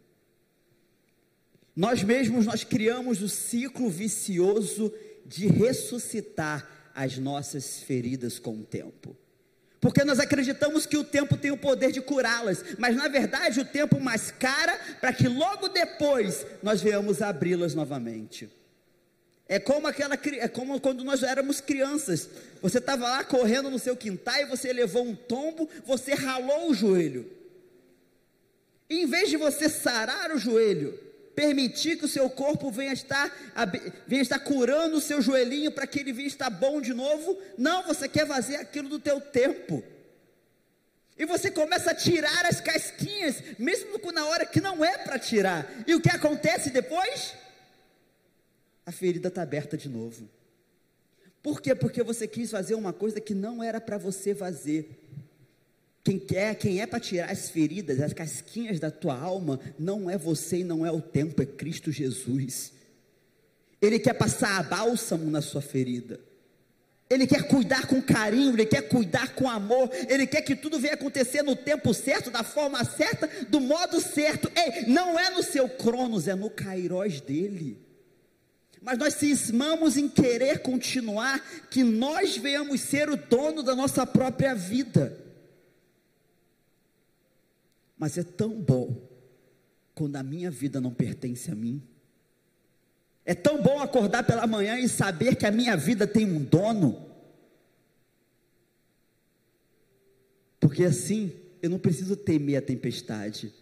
nós 1.76 2.02
mesmos 2.02 2.46
nós 2.46 2.64
criamos 2.64 3.20
o 3.20 3.28
ciclo 3.28 3.90
vicioso 3.90 4.90
de 5.26 5.46
ressuscitar 5.46 6.66
as 6.94 7.18
nossas 7.18 7.80
feridas 7.80 8.38
com 8.38 8.54
o 8.54 8.64
tempo. 8.64 9.14
Porque 9.78 10.02
nós 10.02 10.18
acreditamos 10.18 10.86
que 10.86 10.96
o 10.96 11.04
tempo 11.04 11.36
tem 11.36 11.50
o 11.50 11.58
poder 11.58 11.92
de 11.92 12.00
curá-las, 12.00 12.64
mas 12.78 12.96
na 12.96 13.08
verdade 13.08 13.60
o 13.60 13.64
tempo 13.64 14.00
mascara 14.00 14.74
para 15.02 15.12
que 15.12 15.28
logo 15.28 15.68
depois 15.68 16.46
nós 16.62 16.80
venhamos 16.80 17.20
abri-las 17.20 17.74
novamente. 17.74 18.48
É 19.48 19.60
como 19.60 19.86
aquela 19.86 20.18
é 20.38 20.48
como 20.48 20.80
quando 20.80 21.04
nós 21.04 21.22
éramos 21.22 21.60
crianças. 21.60 22.28
Você 22.60 22.78
estava 22.78 23.08
lá 23.08 23.24
correndo 23.24 23.70
no 23.70 23.78
seu 23.78 23.96
quintal 23.96 24.40
e 24.40 24.46
você 24.46 24.72
levou 24.72 25.04
um 25.04 25.14
tombo, 25.14 25.68
você 25.84 26.14
ralou 26.14 26.70
o 26.70 26.74
joelho. 26.74 27.30
E 28.90 29.02
em 29.02 29.06
vez 29.06 29.28
de 29.30 29.36
você 29.36 29.68
sarar 29.68 30.32
o 30.32 30.38
joelho, 30.38 30.98
permitir 31.34 31.96
que 31.96 32.04
o 32.04 32.08
seu 32.08 32.28
corpo 32.28 32.70
venha 32.70 32.92
estar, 32.92 33.30
venha 34.06 34.22
estar 34.22 34.38
curando 34.40 34.96
o 34.96 35.00
seu 35.00 35.20
joelhinho 35.20 35.70
para 35.70 35.86
que 35.86 36.00
ele 36.00 36.12
venha 36.12 36.28
estar 36.28 36.50
bom 36.50 36.80
de 36.80 36.92
novo. 36.92 37.38
Não, 37.56 37.84
você 37.84 38.08
quer 38.08 38.26
fazer 38.26 38.56
aquilo 38.56 38.88
do 38.88 38.98
teu 38.98 39.20
tempo. 39.20 39.84
E 41.18 41.24
você 41.24 41.50
começa 41.50 41.92
a 41.92 41.94
tirar 41.94 42.46
as 42.46 42.60
casquinhas, 42.60 43.42
mesmo 43.58 43.98
na 44.12 44.26
hora 44.26 44.44
que 44.44 44.60
não 44.60 44.84
é 44.84 44.98
para 44.98 45.18
tirar. 45.18 45.66
E 45.86 45.94
o 45.94 46.00
que 46.00 46.10
acontece 46.10 46.70
depois? 46.70 47.34
A 48.86 48.92
ferida 48.92 49.26
está 49.26 49.42
aberta 49.42 49.76
de 49.76 49.88
novo. 49.88 50.30
Por 51.42 51.60
quê? 51.60 51.74
Porque 51.74 52.02
você 52.02 52.26
quis 52.26 52.50
fazer 52.50 52.76
uma 52.76 52.92
coisa 52.92 53.20
que 53.20 53.34
não 53.34 53.62
era 53.62 53.80
para 53.80 53.98
você 53.98 54.34
fazer. 54.34 55.02
Quem 56.04 56.20
quer, 56.20 56.54
quem 56.54 56.80
é 56.80 56.86
para 56.86 57.00
tirar 57.00 57.30
as 57.30 57.50
feridas, 57.50 58.00
as 58.00 58.12
casquinhas 58.12 58.78
da 58.78 58.92
tua 58.92 59.18
alma, 59.18 59.58
não 59.76 60.08
é 60.08 60.16
você 60.16 60.58
e 60.58 60.64
não 60.64 60.86
é 60.86 60.90
o 60.92 61.00
tempo, 61.00 61.42
é 61.42 61.46
Cristo 61.46 61.90
Jesus. 61.90 62.72
Ele 63.82 63.98
quer 63.98 64.14
passar 64.14 64.58
a 64.58 64.62
bálsamo 64.62 65.28
na 65.28 65.42
sua 65.42 65.60
ferida. 65.60 66.20
Ele 67.10 67.26
quer 67.26 67.46
cuidar 67.46 67.86
com 67.86 68.00
carinho, 68.02 68.54
ele 68.54 68.66
quer 68.66 68.82
cuidar 68.82 69.34
com 69.34 69.48
amor, 69.48 69.90
ele 70.08 70.26
quer 70.26 70.42
que 70.42 70.56
tudo 70.56 70.78
venha 70.78 70.94
acontecer 70.94 71.42
no 71.42 71.54
tempo 71.54 71.92
certo, 71.94 72.30
da 72.30 72.42
forma 72.42 72.84
certa, 72.84 73.28
do 73.48 73.60
modo 73.60 74.00
certo. 74.00 74.50
Ei, 74.56 74.86
não 74.86 75.18
é 75.18 75.30
no 75.30 75.42
seu 75.42 75.68
cronos, 75.68 76.26
é 76.26 76.34
no 76.34 76.50
kairós 76.50 77.20
dele. 77.20 77.85
Mas 78.86 78.98
nós 78.98 79.14
cismamos 79.14 79.96
em 79.96 80.08
querer 80.08 80.60
continuar 80.60 81.40
que 81.68 81.82
nós 81.82 82.36
venhamos 82.36 82.80
ser 82.82 83.10
o 83.10 83.16
dono 83.16 83.60
da 83.60 83.74
nossa 83.74 84.06
própria 84.06 84.54
vida. 84.54 85.18
Mas 87.98 88.16
é 88.16 88.22
tão 88.22 88.50
bom 88.50 88.96
quando 89.92 90.14
a 90.14 90.22
minha 90.22 90.52
vida 90.52 90.80
não 90.80 90.94
pertence 90.94 91.50
a 91.50 91.54
mim. 91.56 91.82
É 93.24 93.34
tão 93.34 93.60
bom 93.60 93.80
acordar 93.80 94.22
pela 94.22 94.46
manhã 94.46 94.78
e 94.78 94.88
saber 94.88 95.34
que 95.34 95.46
a 95.46 95.50
minha 95.50 95.76
vida 95.76 96.06
tem 96.06 96.24
um 96.24 96.44
dono. 96.44 97.10
Porque 100.60 100.84
assim 100.84 101.32
eu 101.60 101.70
não 101.70 101.78
preciso 101.80 102.14
temer 102.14 102.58
a 102.58 102.62
tempestade, 102.62 103.52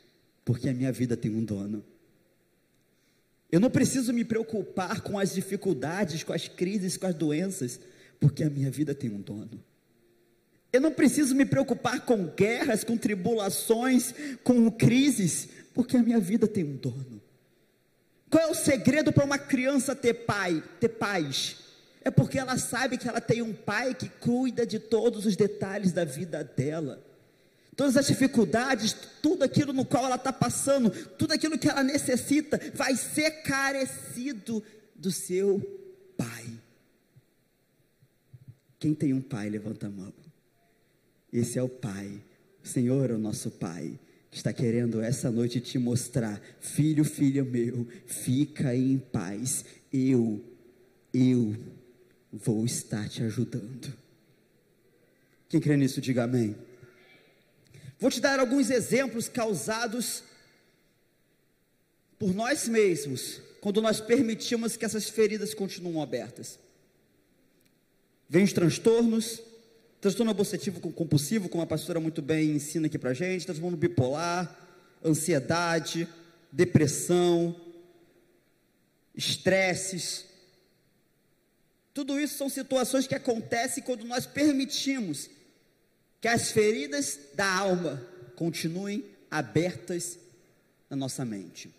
porque 0.45 0.69
a 0.69 0.75
minha 0.75 0.93
vida 0.93 1.17
tem 1.17 1.35
um 1.35 1.43
dono. 1.43 1.83
Eu 3.51 3.61
não 3.61 3.71
preciso 3.71 4.13
me 4.13 4.25
preocupar 4.25 5.01
com 5.01 5.19
as 5.19 5.35
dificuldades, 5.35 6.23
com 6.23 6.33
as 6.33 6.49
crises, 6.49 6.97
com 6.97 7.07
as 7.07 7.15
doenças, 7.15 7.79
porque 8.19 8.43
a 8.43 8.51
minha 8.51 8.71
vida 8.71 8.95
tem 8.95 9.11
um 9.11 9.21
dono. 9.21 9.63
Eu 10.73 10.81
não 10.81 10.91
preciso 10.91 11.35
me 11.37 11.45
preocupar 11.45 12.05
com 12.05 12.27
guerras, 12.27 12.83
com 12.83 12.97
tribulações, 12.97 14.13
com 14.43 14.71
crises, 14.71 15.49
porque 15.73 15.97
a 15.97 16.03
minha 16.03 16.19
vida 16.19 16.49
tem 16.49 16.65
um 16.65 16.77
dono. 16.77 17.23
Qual 18.29 18.43
é 18.43 18.51
o 18.51 18.55
segredo 18.55 19.13
para 19.13 19.25
uma 19.25 19.39
criança 19.39 19.95
ter 19.95 20.15
pai, 20.15 20.61
ter 20.81 20.89
paz? 20.89 21.59
É 22.03 22.11
porque 22.11 22.39
ela 22.39 22.59
sabe 22.59 22.99
que 22.99 23.09
ela 23.09 23.21
tem 23.21 23.41
um 23.41 23.53
pai 23.53 23.95
que 23.95 24.09
cuida 24.09 24.67
de 24.67 24.81
todos 24.81 25.25
os 25.25 25.37
detalhes 25.37 25.93
da 25.93 26.05
vida 26.05 26.43
dela. 26.43 27.01
Todas 27.77 27.97
as 27.97 28.07
dificuldades, 28.07 28.95
tudo 29.21 29.43
aquilo 29.43 29.73
no 29.73 29.85
qual 29.85 30.05
ela 30.07 30.17
está 30.17 30.33
passando, 30.33 30.91
tudo 30.91 31.33
aquilo 31.33 31.59
que 31.59 31.69
ela 31.69 31.83
necessita, 31.83 32.61
vai 32.75 32.95
ser 32.95 33.43
carecido 33.43 34.63
do 34.95 35.11
seu 35.11 35.61
pai. 36.17 36.45
Quem 38.79 38.95
tem 38.95 39.13
um 39.13 39.21
pai, 39.21 39.49
levanta 39.49 39.87
a 39.87 39.91
mão. 39.91 40.13
Esse 41.33 41.59
é 41.59 41.63
o 41.63 41.69
Pai. 41.69 42.23
O 42.63 42.69
Senhor 42.69 43.11
é 43.11 43.15
o 43.15 43.19
nosso 43.19 43.51
Pai. 43.51 43.99
Está 44.31 44.53
querendo 44.53 45.01
essa 45.01 45.31
noite 45.31 45.61
te 45.61 45.79
mostrar, 45.79 46.41
filho, 46.61 47.05
filho 47.05 47.45
meu, 47.45 47.87
fica 48.07 48.75
em 48.75 48.99
paz. 48.99 49.65
Eu, 49.93 50.45
eu 51.13 51.57
vou 52.33 52.65
estar 52.65 53.09
te 53.09 53.23
ajudando. 53.23 53.93
Quem 55.49 55.61
crê 55.61 55.77
nisso, 55.77 56.01
diga 56.01 56.25
amém. 56.25 56.57
Vou 57.99 58.11
te 58.11 58.21
dar 58.21 58.41
alguns 58.41 58.71
exemplos 58.71 59.29
causados 59.29 60.23
por 62.19 62.35
nós 62.35 62.69
mesmos, 62.69 63.41
quando 63.61 63.81
nós 63.83 64.01
permitimos 64.01 64.77
que 64.77 64.85
essas 64.85 65.09
feridas 65.09 65.55
continuem 65.55 66.03
abertas. 66.03 66.59
Vem 68.29 68.45
os 68.45 68.53
transtornos, 68.53 69.41
transtorno 70.01 70.33
obsessivo 70.33 70.81
compulsivo, 70.93 71.49
como 71.49 71.63
a 71.63 71.67
pastora 71.67 72.01
muito 72.01 72.21
bem 72.21 72.51
ensina 72.51 72.87
aqui 72.87 72.99
para 72.99 73.15
gente, 73.15 73.47
transtorno 73.47 73.77
bipolar, 73.77 74.59
ansiedade, 75.05 76.09
depressão, 76.51 77.55
estresses. 79.15 80.27
Tudo 81.93 82.19
isso 82.19 82.37
são 82.37 82.49
situações 82.49 83.07
que 83.07 83.15
acontecem 83.15 83.83
quando 83.83 84.05
nós 84.05 84.27
permitimos 84.27 85.31
que 86.25 86.29
as 86.29 86.51
feridas 86.51 87.19
da 87.35 87.47
alma 87.47 88.03
continuem 88.35 89.05
abertas 89.31 90.19
na 90.89 90.97
nossa 90.97 91.23
mente. 91.23 91.71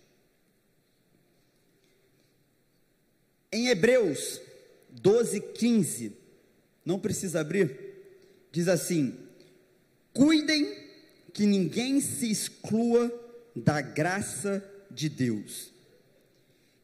Em 3.52 3.70
Hebreus 3.70 4.40
12, 4.92 5.42
15, 5.42 6.16
não 6.86 7.00
precisa 7.00 7.40
abrir, 7.40 7.76
diz 8.52 8.68
assim: 8.68 9.18
cuidem 10.14 10.78
que 11.34 11.48
ninguém 11.48 12.00
se 12.00 12.30
exclua 12.30 13.12
da 13.56 13.82
graça 13.82 14.64
de 14.92 15.10
Deus, 15.10 15.72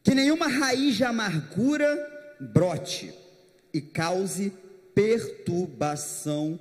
que 0.02 0.16
nenhuma 0.16 0.48
raiz 0.48 0.96
de 0.96 1.04
amargura 1.04 1.96
brote 2.40 3.14
e 3.72 3.80
cause 3.80 4.52
perturbação, 4.96 6.60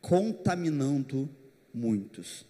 contaminando 0.00 1.28
muitos. 1.72 2.44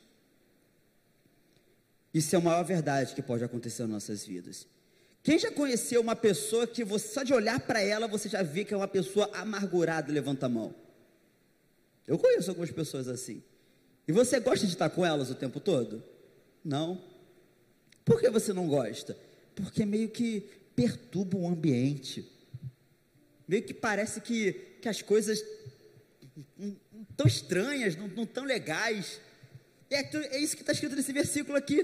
Isso 2.12 2.34
é 2.34 2.38
a 2.38 2.42
maior 2.42 2.64
verdade 2.64 3.14
que 3.14 3.22
pode 3.22 3.44
acontecer 3.44 3.82
nas 3.82 3.90
nossas 3.90 4.24
vidas. 4.24 4.66
Quem 5.22 5.38
já 5.38 5.50
conheceu 5.50 6.00
uma 6.00 6.16
pessoa 6.16 6.66
que 6.66 6.82
você, 6.82 7.08
só 7.08 7.22
de 7.22 7.34
olhar 7.34 7.60
para 7.60 7.80
ela 7.80 8.08
você 8.08 8.28
já 8.28 8.42
vê 8.42 8.64
que 8.64 8.72
é 8.72 8.76
uma 8.76 8.88
pessoa 8.88 9.30
amargurada? 9.34 10.12
Levanta 10.12 10.46
a 10.46 10.48
mão. 10.48 10.74
Eu 12.06 12.18
conheço 12.18 12.50
algumas 12.50 12.70
pessoas 12.70 13.06
assim. 13.06 13.42
E 14.08 14.12
você 14.12 14.40
gosta 14.40 14.66
de 14.66 14.72
estar 14.72 14.90
com 14.90 15.04
elas 15.04 15.30
o 15.30 15.34
tempo 15.34 15.60
todo? 15.60 16.02
Não. 16.64 17.00
Por 18.04 18.20
que 18.20 18.28
você 18.30 18.52
não 18.52 18.66
gosta? 18.66 19.16
Porque 19.54 19.84
meio 19.84 20.08
que 20.08 20.48
perturba 20.74 21.36
o 21.36 21.46
ambiente. 21.46 22.26
Meio 23.46 23.62
que 23.62 23.74
parece 23.74 24.20
que, 24.20 24.52
que 24.80 24.88
as 24.88 25.02
coisas 25.02 25.44
tão 27.16 27.26
estranhas, 27.26 27.96
não, 27.96 28.08
não 28.08 28.26
tão 28.26 28.44
legais. 28.44 29.20
É, 29.90 30.36
é 30.36 30.38
isso 30.38 30.56
que 30.56 30.62
está 30.62 30.72
escrito 30.72 30.96
nesse 30.96 31.12
versículo 31.12 31.56
aqui. 31.56 31.82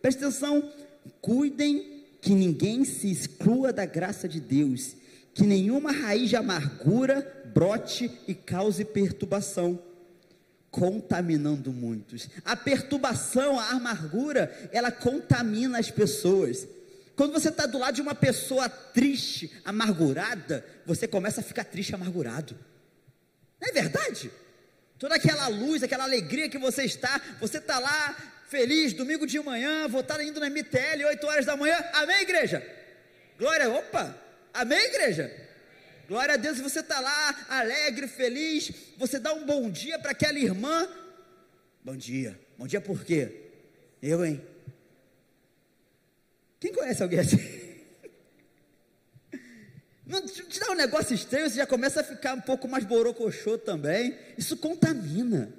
Preste 0.00 0.18
atenção. 0.18 0.72
Cuidem 1.20 2.04
que 2.20 2.34
ninguém 2.34 2.84
se 2.84 3.10
exclua 3.10 3.72
da 3.72 3.84
graça 3.84 4.28
de 4.28 4.40
Deus, 4.40 4.96
que 5.34 5.44
nenhuma 5.44 5.92
raiz 5.92 6.28
de 6.28 6.36
amargura 6.36 7.38
brote 7.54 8.10
e 8.26 8.34
cause 8.34 8.84
perturbação, 8.84 9.82
contaminando 10.70 11.72
muitos. 11.72 12.28
A 12.44 12.54
perturbação, 12.54 13.58
a 13.58 13.70
amargura, 13.70 14.68
ela 14.72 14.90
contamina 14.90 15.78
as 15.78 15.90
pessoas. 15.90 16.66
Quando 17.16 17.32
você 17.32 17.48
está 17.48 17.66
do 17.66 17.78
lado 17.78 17.94
de 17.94 18.02
uma 18.02 18.14
pessoa 18.14 18.68
triste, 18.68 19.50
amargurada, 19.64 20.64
você 20.86 21.08
começa 21.08 21.40
a 21.40 21.44
ficar 21.44 21.64
triste, 21.64 21.94
amargurado. 21.94 22.56
Não 23.60 23.68
é 23.68 23.72
verdade? 23.72 24.30
Toda 24.98 25.14
aquela 25.14 25.48
luz, 25.48 25.82
aquela 25.82 26.04
alegria 26.04 26.48
que 26.48 26.58
você 26.58 26.84
está, 26.84 27.20
você 27.40 27.58
está 27.58 27.78
lá 27.78 28.16
feliz, 28.48 28.92
domingo 28.92 29.26
de 29.26 29.38
manhã, 29.40 29.86
vou 29.86 30.00
estar 30.00 30.22
indo 30.22 30.40
na 30.40 30.50
MTL, 30.50 31.04
8 31.04 31.26
horas 31.26 31.46
da 31.46 31.56
manhã. 31.56 31.76
Amém, 31.92 32.22
igreja? 32.22 32.66
Glória, 33.38 33.70
opa! 33.70 34.16
Amém, 34.52 34.78
igreja? 34.86 35.30
Glória 36.08 36.34
a 36.34 36.36
Deus, 36.36 36.58
você 36.58 36.80
está 36.80 36.98
lá 36.98 37.46
alegre, 37.48 38.08
feliz, 38.08 38.72
você 38.96 39.18
dá 39.18 39.32
um 39.34 39.44
bom 39.44 39.70
dia 39.70 39.98
para 39.98 40.12
aquela 40.12 40.38
irmã. 40.38 40.88
Bom 41.84 41.94
dia. 41.94 42.38
Bom 42.56 42.66
dia 42.66 42.80
por 42.80 43.04
quê? 43.04 43.50
Eu, 44.02 44.24
hein? 44.24 44.44
Quem 46.58 46.72
conhece 46.72 47.02
alguém 47.02 47.20
assim? 47.20 47.57
Não 50.08 50.22
te 50.22 50.58
dá 50.58 50.70
um 50.70 50.74
negócio 50.74 51.14
estranho, 51.14 51.50
você 51.50 51.56
já 51.56 51.66
começa 51.66 52.00
a 52.00 52.04
ficar 52.04 52.32
um 52.32 52.40
pouco 52.40 52.66
mais 52.66 52.82
borocochô 52.82 53.58
também. 53.58 54.16
Isso 54.38 54.56
contamina. 54.56 55.52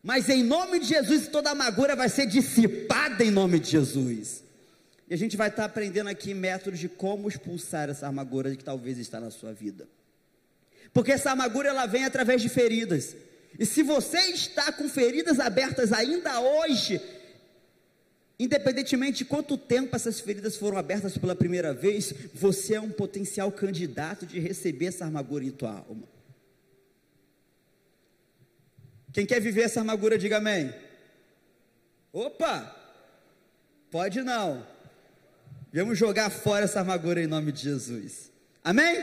Mas 0.00 0.28
em 0.28 0.44
nome 0.44 0.78
de 0.78 0.86
Jesus, 0.86 1.26
toda 1.26 1.50
amargura 1.50 1.96
vai 1.96 2.08
ser 2.08 2.26
dissipada 2.26 3.24
em 3.24 3.30
nome 3.30 3.58
de 3.58 3.72
Jesus. 3.72 4.44
E 5.08 5.14
a 5.14 5.18
gente 5.18 5.36
vai 5.36 5.48
estar 5.48 5.64
aprendendo 5.64 6.08
aqui 6.08 6.32
métodos 6.32 6.78
de 6.78 6.88
como 6.88 7.28
expulsar 7.28 7.90
essa 7.90 8.06
amargura 8.06 8.54
que 8.54 8.62
talvez 8.62 8.98
está 8.98 9.18
na 9.18 9.32
sua 9.32 9.52
vida. 9.52 9.88
Porque 10.92 11.10
essa 11.10 11.32
amargura 11.32 11.70
ela 11.70 11.86
vem 11.86 12.04
através 12.04 12.40
de 12.40 12.48
feridas. 12.48 13.16
E 13.58 13.66
se 13.66 13.82
você 13.82 14.18
está 14.30 14.70
com 14.70 14.88
feridas 14.88 15.40
abertas 15.40 15.92
ainda 15.92 16.40
hoje, 16.40 17.00
independentemente 18.38 19.18
de 19.18 19.24
quanto 19.24 19.56
tempo 19.56 19.96
essas 19.96 20.20
feridas 20.20 20.56
foram 20.56 20.76
abertas 20.76 21.16
pela 21.16 21.34
primeira 21.34 21.72
vez, 21.72 22.12
você 22.34 22.74
é 22.74 22.80
um 22.80 22.90
potencial 22.90 23.50
candidato 23.50 24.26
de 24.26 24.38
receber 24.38 24.86
essa 24.86 25.06
amargura 25.06 25.44
em 25.44 25.50
tua 25.50 25.72
alma. 25.72 26.06
Quem 29.12 29.24
quer 29.24 29.40
viver 29.40 29.62
essa 29.62 29.80
amargura, 29.80 30.18
diga 30.18 30.36
amém. 30.36 30.74
Opa! 32.12 32.74
Pode 33.90 34.20
não. 34.20 34.66
Vamos 35.72 35.98
jogar 35.98 36.28
fora 36.28 36.64
essa 36.64 36.80
amargura 36.80 37.22
em 37.22 37.26
nome 37.26 37.50
de 37.52 37.62
Jesus. 37.62 38.30
Amém? 38.62 39.02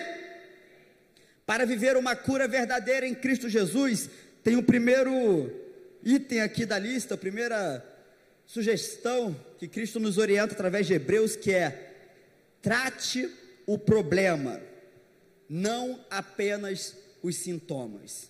Para 1.46 1.66
viver 1.66 1.98
uma 1.98 2.16
cura 2.16 2.48
verdadeira 2.48 3.08
em 3.08 3.16
Cristo 3.16 3.50
Jesus, 3.50 4.10
tem 4.44 4.56
o 4.56 4.64
primeiro 4.64 5.52
item 6.04 6.42
aqui 6.42 6.66
da 6.66 6.78
lista, 6.78 7.16
a 7.16 7.18
primeira 7.18 7.84
sugestão 8.54 9.36
que 9.58 9.68
Cristo 9.68 10.00
nos 10.00 10.20
orienta 10.20 10.54
através 10.54 10.86
de 10.86 10.94
Hebreus, 10.94 11.36
que 11.36 11.52
é: 11.52 11.92
trate 12.62 13.28
o 13.66 13.80
problema, 13.80 14.62
não 15.50 16.06
apenas 16.08 16.96
os 17.24 17.36
sintomas. 17.36 18.30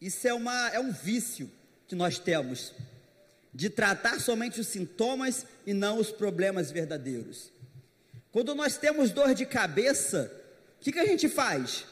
Isso 0.00 0.26
é, 0.26 0.34
uma, 0.34 0.68
é 0.70 0.80
um 0.80 0.90
vício 0.90 1.48
que 1.86 1.94
nós 1.94 2.18
temos, 2.18 2.72
de 3.54 3.70
tratar 3.70 4.18
somente 4.20 4.60
os 4.60 4.66
sintomas 4.66 5.46
e 5.64 5.72
não 5.72 5.98
os 5.98 6.10
problemas 6.10 6.72
verdadeiros. 6.72 7.52
Quando 8.32 8.56
nós 8.56 8.76
temos 8.76 9.12
dor 9.12 9.34
de 9.34 9.46
cabeça, 9.46 10.32
o 10.80 10.82
que, 10.82 10.90
que 10.90 10.98
a 10.98 11.06
gente 11.06 11.28
faz? 11.28 11.84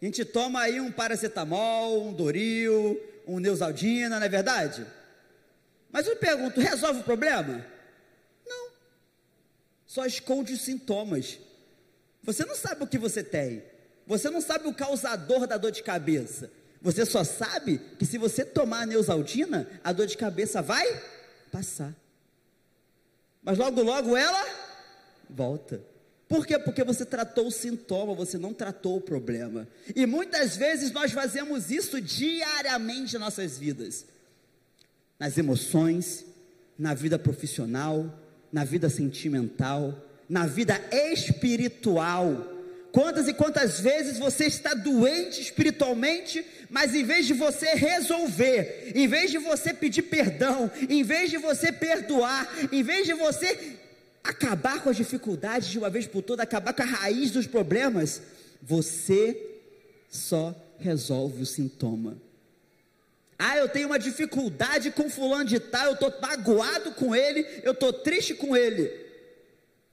A 0.00 0.04
gente 0.04 0.24
toma 0.24 0.60
aí 0.60 0.80
um 0.80 0.90
paracetamol, 0.90 2.06
um 2.06 2.12
Doril, 2.12 3.00
um 3.26 3.38
Neusaldina, 3.38 4.18
não 4.18 4.26
é 4.26 4.28
verdade? 4.28 4.86
Mas 5.90 6.06
eu 6.06 6.16
pergunto, 6.16 6.60
resolve 6.60 7.00
o 7.00 7.04
problema? 7.04 7.64
Não. 8.46 8.70
Só 9.86 10.06
esconde 10.06 10.54
os 10.54 10.62
sintomas. 10.62 11.38
Você 12.22 12.44
não 12.44 12.54
sabe 12.54 12.84
o 12.84 12.86
que 12.86 12.98
você 12.98 13.22
tem. 13.22 13.62
Você 14.06 14.30
não 14.30 14.40
sabe 14.40 14.66
o 14.66 14.74
causador 14.74 15.46
da 15.46 15.56
dor 15.56 15.70
de 15.70 15.82
cabeça. 15.82 16.50
Você 16.80 17.06
só 17.06 17.22
sabe 17.22 17.78
que 17.98 18.04
se 18.04 18.18
você 18.18 18.44
tomar 18.44 18.82
a 18.82 18.86
Neusaldina, 18.86 19.68
a 19.84 19.92
dor 19.92 20.06
de 20.06 20.16
cabeça 20.16 20.60
vai 20.60 21.00
passar. 21.50 21.94
Mas 23.42 23.58
logo, 23.58 23.82
logo 23.82 24.16
ela 24.16 24.44
volta. 25.28 25.91
Por 26.32 26.46
quê? 26.46 26.58
Porque 26.58 26.82
você 26.82 27.04
tratou 27.04 27.48
o 27.48 27.50
sintoma, 27.50 28.14
você 28.14 28.38
não 28.38 28.54
tratou 28.54 28.96
o 28.96 29.00
problema. 29.02 29.68
E 29.94 30.06
muitas 30.06 30.56
vezes 30.56 30.90
nós 30.90 31.12
fazemos 31.12 31.70
isso 31.70 32.00
diariamente 32.00 33.16
em 33.16 33.18
nossas 33.18 33.58
vidas. 33.58 34.06
Nas 35.20 35.36
emoções, 35.36 36.24
na 36.78 36.94
vida 36.94 37.18
profissional, 37.18 38.18
na 38.50 38.64
vida 38.64 38.88
sentimental, 38.88 39.94
na 40.26 40.46
vida 40.46 40.80
espiritual. 40.90 42.50
Quantas 42.92 43.28
e 43.28 43.34
quantas 43.34 43.78
vezes 43.80 44.18
você 44.18 44.46
está 44.46 44.72
doente 44.72 45.42
espiritualmente, 45.42 46.42
mas 46.70 46.94
em 46.94 47.04
vez 47.04 47.26
de 47.26 47.34
você 47.34 47.74
resolver, 47.74 48.92
em 48.94 49.06
vez 49.06 49.30
de 49.30 49.36
você 49.36 49.74
pedir 49.74 50.04
perdão, 50.04 50.70
em 50.88 51.02
vez 51.02 51.28
de 51.28 51.36
você 51.36 51.70
perdoar, 51.70 52.50
em 52.72 52.82
vez 52.82 53.04
de 53.04 53.12
você 53.12 53.81
acabar 54.22 54.82
com 54.82 54.90
as 54.90 54.96
dificuldades 54.96 55.68
de 55.68 55.78
uma 55.78 55.90
vez 55.90 56.06
por 56.06 56.22
todas, 56.22 56.44
acabar 56.44 56.72
com 56.72 56.82
a 56.82 56.86
raiz 56.86 57.30
dos 57.30 57.46
problemas, 57.46 58.22
você 58.60 59.60
só 60.08 60.54
resolve 60.78 61.42
o 61.42 61.46
sintoma. 61.46 62.16
Ah, 63.38 63.56
eu 63.56 63.68
tenho 63.68 63.88
uma 63.88 63.98
dificuldade 63.98 64.92
com 64.92 65.10
fulano 65.10 65.44
de 65.44 65.58
tal, 65.58 65.86
eu 65.86 65.94
estou 65.94 66.12
magoado 66.20 66.92
com 66.92 67.14
ele, 67.14 67.44
eu 67.64 67.72
estou 67.72 67.92
triste 67.92 68.34
com 68.34 68.56
ele. 68.56 69.02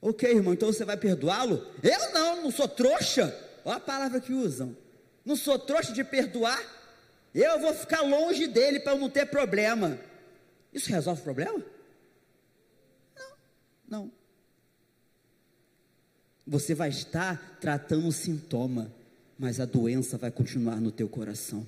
Ok, 0.00 0.30
irmão, 0.30 0.54
então 0.54 0.72
você 0.72 0.84
vai 0.84 0.96
perdoá-lo? 0.96 1.66
Eu 1.82 2.12
não, 2.12 2.44
não 2.44 2.50
sou 2.50 2.68
trouxa. 2.68 3.36
Olha 3.64 3.76
a 3.76 3.80
palavra 3.80 4.20
que 4.20 4.32
usam. 4.32 4.76
Não 5.24 5.36
sou 5.36 5.58
trouxa 5.58 5.92
de 5.92 6.04
perdoar. 6.04 6.62
Eu 7.34 7.58
vou 7.58 7.74
ficar 7.74 8.00
longe 8.02 8.46
dele 8.46 8.80
para 8.80 8.92
eu 8.92 8.98
não 8.98 9.10
ter 9.10 9.26
problema. 9.26 9.98
Isso 10.72 10.88
resolve 10.88 11.20
o 11.20 11.24
problema? 11.24 11.62
Não, 13.16 13.32
não. 13.88 14.12
Você 16.50 16.74
vai 16.74 16.88
estar 16.88 17.58
tratando 17.60 18.08
o 18.08 18.12
sintoma, 18.12 18.92
mas 19.38 19.60
a 19.60 19.64
doença 19.64 20.18
vai 20.18 20.32
continuar 20.32 20.80
no 20.80 20.90
teu 20.90 21.08
coração. 21.08 21.64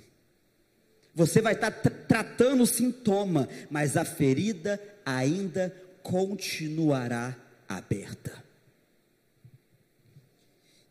Você 1.14 1.40
vai 1.40 1.52
estar 1.52 1.70
tra 1.70 1.92
tratando 1.92 2.64
o 2.64 2.66
sintoma, 2.66 3.48
mas 3.70 3.96
a 3.96 4.04
ferida 4.04 4.82
ainda 5.06 5.72
continuará 6.02 7.36
aberta. 7.68 8.42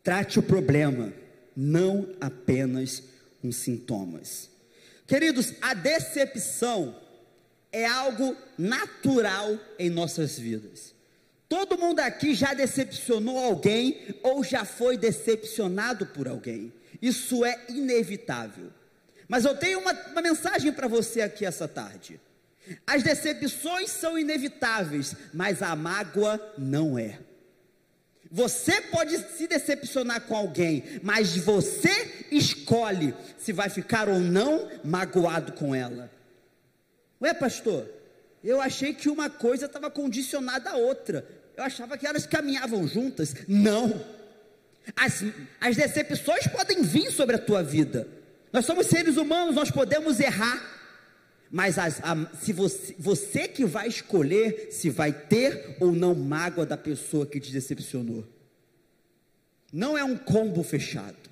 Trate 0.02 0.40
o 0.40 0.44
problema, 0.44 1.12
não 1.54 2.16
apenas 2.22 3.04
os 3.44 3.58
sintomas. 3.58 4.50
Queridos, 5.06 5.54
a 5.62 5.74
decepção 5.74 6.96
é 7.74 7.86
algo 7.86 8.38
natural 8.58 9.60
em 9.78 9.90
nossas 9.90 10.40
vidas. 10.40 10.96
Todo 11.52 11.78
mundo 11.78 12.00
aqui 12.00 12.34
já 12.34 12.54
decepcionou 12.54 13.38
alguém 13.38 14.16
ou 14.24 14.42
já 14.42 14.64
foi 14.64 14.96
decepcionado 14.96 16.06
por 16.06 16.26
alguém. 16.26 16.72
Isso 17.02 17.44
é 17.44 17.66
inevitável. 17.68 18.72
Mas 19.28 19.44
eu 19.44 19.54
tenho 19.58 19.80
uma, 19.80 19.92
uma 19.92 20.22
mensagem 20.22 20.72
para 20.72 20.88
você 20.88 21.20
aqui 21.20 21.46
essa 21.46 21.68
tarde. 21.68 22.22
As 22.88 23.04
decepções 23.04 23.90
são 23.92 24.18
inevitáveis, 24.18 25.14
mas 25.34 25.62
a 25.62 25.76
mágoa 25.76 26.40
não 26.58 26.98
é. 26.98 27.20
Você 28.32 28.80
pode 28.84 29.18
se 29.36 29.46
decepcionar 29.46 30.22
com 30.22 30.38
alguém, 30.38 31.02
mas 31.04 31.36
você 31.36 32.28
escolhe 32.32 33.14
se 33.38 33.52
vai 33.52 33.68
ficar 33.68 34.08
ou 34.08 34.22
não 34.22 34.70
magoado 34.86 35.52
com 35.52 35.76
ela. 35.76 36.10
Ué, 37.22 37.34
pastor, 37.34 37.90
eu 38.42 38.62
achei 38.62 38.94
que 38.94 39.10
uma 39.10 39.30
coisa 39.30 39.66
estava 39.66 39.92
condicionada 39.92 40.70
à 40.70 40.78
outra. 40.78 41.41
Eu 41.62 41.66
achava 41.66 41.96
que 41.96 42.08
elas 42.08 42.26
caminhavam 42.26 42.88
juntas. 42.88 43.36
Não. 43.48 44.04
As, 44.96 45.24
as 45.60 45.76
decepções 45.76 46.48
podem 46.48 46.82
vir 46.82 47.12
sobre 47.12 47.36
a 47.36 47.40
tua 47.40 47.62
vida. 47.62 48.08
Nós 48.52 48.66
somos 48.66 48.88
seres 48.88 49.16
humanos, 49.16 49.54
nós 49.54 49.70
podemos 49.70 50.20
errar. 50.20 50.60
Mas 51.52 51.78
as, 51.78 52.02
a, 52.04 52.16
se 52.42 52.52
você, 52.52 52.96
você 52.98 53.48
que 53.48 53.64
vai 53.64 53.88
escolher 53.88 54.70
se 54.72 54.90
vai 54.90 55.14
ter 55.14 55.78
ou 55.80 55.92
não 55.92 56.16
mágoa 56.16 56.66
da 56.66 56.78
pessoa 56.78 57.28
que 57.28 57.40
te 57.40 57.52
decepcionou. 57.52 58.26
Não 59.72 59.96
é 59.96 60.04
um 60.04 60.18
combo 60.18 60.64
fechado. 60.64 61.30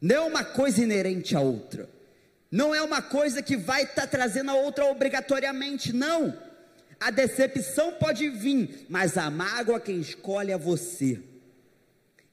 Não 0.00 0.14
é 0.14 0.20
uma 0.20 0.44
coisa 0.44 0.80
inerente 0.80 1.34
à 1.34 1.40
outra. 1.40 1.88
Não 2.48 2.72
é 2.72 2.80
uma 2.80 3.02
coisa 3.02 3.42
que 3.42 3.56
vai 3.56 3.82
estar 3.82 4.02
tá 4.02 4.06
trazendo 4.06 4.52
a 4.52 4.54
outra 4.54 4.84
obrigatoriamente. 4.86 5.92
Não. 5.92 6.46
A 7.00 7.10
decepção 7.10 7.92
pode 7.92 8.28
vir, 8.28 8.86
mas 8.88 9.16
a 9.16 9.30
mágoa 9.30 9.80
quem 9.80 10.00
escolhe 10.00 10.50
é 10.50 10.58
você. 10.58 11.20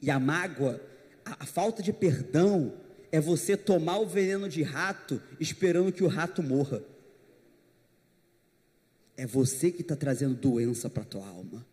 E 0.01 0.09
a 0.09 0.19
mágoa, 0.19 0.81
a, 1.23 1.43
a 1.43 1.45
falta 1.45 1.83
de 1.83 1.93
perdão, 1.93 2.73
é 3.11 3.19
você 3.19 3.55
tomar 3.55 3.99
o 3.99 4.07
veneno 4.07 4.49
de 4.49 4.63
rato 4.63 5.21
esperando 5.39 5.91
que 5.91 6.03
o 6.03 6.07
rato 6.07 6.41
morra. 6.41 6.83
É 9.15 9.25
você 9.25 9.71
que 9.71 9.81
está 9.81 9.95
trazendo 9.95 10.35
doença 10.35 10.89
para 10.89 11.03
a 11.03 11.05
tua 11.05 11.27
alma. 11.27 11.65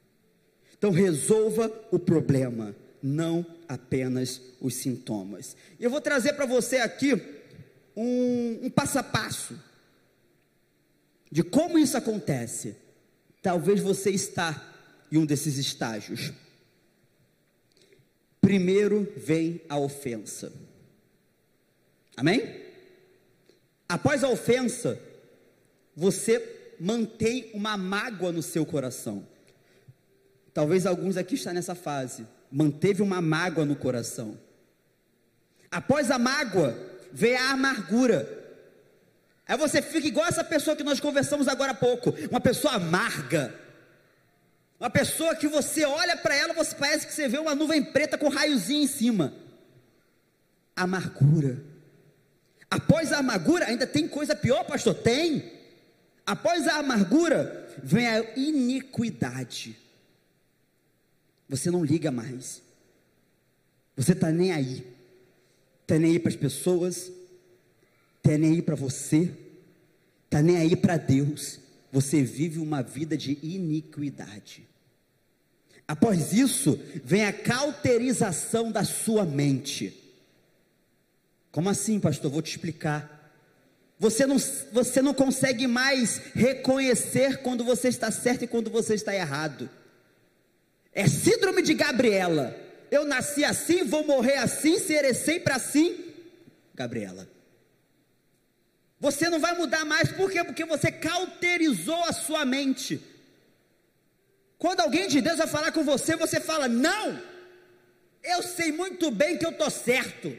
Então 0.76 0.90
resolva 0.90 1.72
o 1.90 1.98
problema, 1.98 2.74
não 3.02 3.44
apenas 3.68 4.40
os 4.61 4.74
sintomas. 4.74 5.57
Eu 5.81 5.90
vou 5.90 6.00
trazer 6.00 6.35
para 6.35 6.46
você 6.46 6.76
aqui 6.76 7.14
um, 7.96 8.66
um 8.66 8.70
passo 8.70 8.98
a 8.98 9.02
passo 9.02 9.59
de 11.33 11.42
como 11.42 11.78
isso 11.78 11.96
acontece. 11.96 12.76
Talvez 13.42 13.81
você 13.81 14.11
está 14.11 14.72
em 15.11 15.18
um 15.18 15.26
desses 15.26 15.59
estágios. 15.59 16.33
Primeiro 18.40 19.12
vem 19.16 19.61
a 19.68 19.78
ofensa. 19.78 20.52
Amém? 22.16 22.62
Após 23.88 24.24
a 24.24 24.28
ofensa, 24.28 24.98
você 25.94 26.74
mantém 26.78 27.50
uma 27.52 27.76
mágoa 27.76 28.33
no 28.33 28.42
seu 28.42 28.64
coração. 28.64 29.26
Talvez 30.55 30.87
alguns 30.87 31.16
aqui 31.16 31.35
estão 31.35 31.52
nessa 31.52 31.74
fase. 31.74 32.26
Manteve 32.50 33.02
uma 33.02 33.20
mágoa 33.20 33.64
no 33.64 33.76
coração. 33.76 34.38
Após 35.70 36.11
a 36.11 36.18
mágoa, 36.18 36.76
vem 37.12 37.37
a 37.37 37.50
amargura. 37.52 38.41
Aí 39.53 39.59
você 39.59 39.83
fica 39.83 40.09
igual 40.09 40.27
essa 40.27 40.43
pessoa 40.43 40.75
que 40.75 40.83
nós 40.83 40.99
conversamos 40.99 41.47
agora 41.47 41.73
há 41.73 41.75
pouco, 41.75 42.09
uma 42.31 42.41
pessoa 42.41 42.73
amarga. 42.73 43.55
Uma 44.81 44.88
pessoa 44.88 45.37
que 45.37 45.47
você 45.47 45.85
olha 45.85 46.17
para 46.17 46.35
ela, 46.35 46.55
você 46.55 46.75
parece 46.75 47.07
que 47.07 47.12
você 47.12 47.29
vê 47.29 47.37
uma 47.37 47.55
nuvem 47.55 47.85
preta 47.85 48.17
com 48.17 48.31
raiozinho 48.31 48.85
em 48.85 48.87
cima. 48.87 49.35
Amargura. 50.75 51.62
Após 52.71 53.12
a 53.12 53.19
amargura, 53.19 53.67
ainda 53.67 53.87
tem 53.87 54.09
coisa 54.09 54.35
pior, 54.35 54.65
pastor? 54.65 54.95
Tem. 54.95 55.53
Após 56.25 56.67
a 56.67 56.77
amargura, 56.77 57.69
vem 57.83 58.09
a 58.09 58.21
iniquidade. 58.35 59.77
Você 61.47 61.71
não 61.71 61.85
liga 61.85 62.11
mais. 62.11 62.62
Você 63.95 64.12
está 64.12 64.31
nem 64.31 64.51
aí. 64.51 64.87
Está 65.83 65.99
nem 65.99 66.12
aí 66.12 66.19
para 66.19 66.31
as 66.31 66.37
pessoas. 66.37 67.12
Está 68.25 68.38
nem 68.38 68.53
aí 68.53 68.62
para 68.62 68.77
você. 68.77 69.41
Está 70.33 70.40
nem 70.40 70.57
aí 70.57 70.75
para 70.75 70.97
Deus. 70.97 71.61
Você 71.92 72.23
vive 72.23 72.59
uma 72.59 72.83
vida 72.83 73.18
de 73.18 73.38
iniquidade. 73.42 74.66
Após 75.87 76.33
isso, 76.33 76.81
vem 77.05 77.27
a 77.27 77.35
cauterização 77.35 78.73
da 78.73 78.83
sua 78.83 79.27
mente. 79.27 79.95
Como 81.51 81.68
assim, 81.68 82.01
pastor? 82.01 82.31
Vou 82.31 82.40
te 82.40 82.53
explicar. 82.53 83.31
Você 83.99 84.25
não, 84.25 84.38
você 84.73 85.03
não 85.03 85.12
consegue 85.12 85.66
mais 85.66 86.16
reconhecer 86.35 87.42
quando 87.42 87.62
você 87.62 87.88
está 87.88 88.11
certo 88.11 88.45
e 88.45 88.49
quando 88.49 88.71
você 88.71 88.95
está 88.95 89.14
errado. 89.14 89.68
É 90.95 91.07
síndrome 91.07 91.61
de 91.61 91.75
Gabriela. 91.75 92.57
Eu 92.90 93.05
nasci 93.05 93.45
assim, 93.45 93.85
vou 93.85 94.07
morrer 94.07 94.38
assim, 94.38 94.79
serei 94.79 95.12
sempre 95.12 95.53
assim. 95.53 96.07
Gabriela. 96.75 97.29
Você 99.03 99.29
não 99.29 99.41
vai 99.41 99.53
mudar 99.59 99.85
mais, 99.85 100.12
por 100.12 100.31
quê? 100.31 100.45
Porque 100.45 100.65
você 100.65 100.93
cauterizou 100.93 102.05
a 102.05 102.12
sua 102.12 102.45
mente. 102.45 103.03
Quando 104.57 104.79
alguém 104.79 105.09
de 105.09 105.21
Deus 105.21 105.38
vai 105.38 105.49
falar 105.49 105.73
com 105.73 105.83
você, 105.83 106.15
você 106.15 106.38
fala: 106.38 106.69
Não, 106.69 107.21
eu 108.23 108.41
sei 108.45 108.71
muito 108.71 109.11
bem 109.11 109.37
que 109.37 109.45
eu 109.45 109.51
estou 109.51 109.69
certo. 109.71 110.33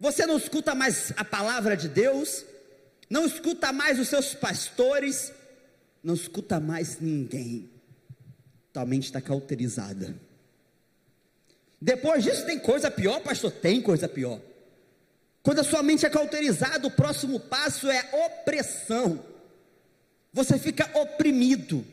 Você 0.00 0.26
não 0.26 0.36
escuta 0.36 0.74
mais 0.74 1.12
a 1.16 1.24
palavra 1.24 1.76
de 1.76 1.88
Deus, 1.88 2.44
não 3.08 3.24
escuta 3.24 3.72
mais 3.72 4.00
os 4.00 4.08
seus 4.08 4.34
pastores, 4.34 5.32
não 6.02 6.14
escuta 6.14 6.58
mais 6.58 6.98
ninguém. 6.98 7.70
Tua 8.72 8.84
mente 8.84 9.04
está 9.04 9.20
cauterizada. 9.20 10.12
Depois 11.80 12.24
disso, 12.24 12.44
tem 12.46 12.58
coisa 12.58 12.90
pior, 12.90 13.20
pastor? 13.20 13.52
Tem 13.52 13.80
coisa 13.80 14.08
pior. 14.08 14.40
Quando 15.44 15.58
a 15.58 15.64
sua 15.64 15.82
mente 15.82 16.06
é 16.06 16.10
cauterizada, 16.10 16.86
o 16.86 16.90
próximo 16.90 17.38
passo 17.38 17.90
é 17.90 18.08
opressão. 18.26 19.22
Você 20.32 20.58
fica 20.58 20.90
oprimido. 20.98 21.84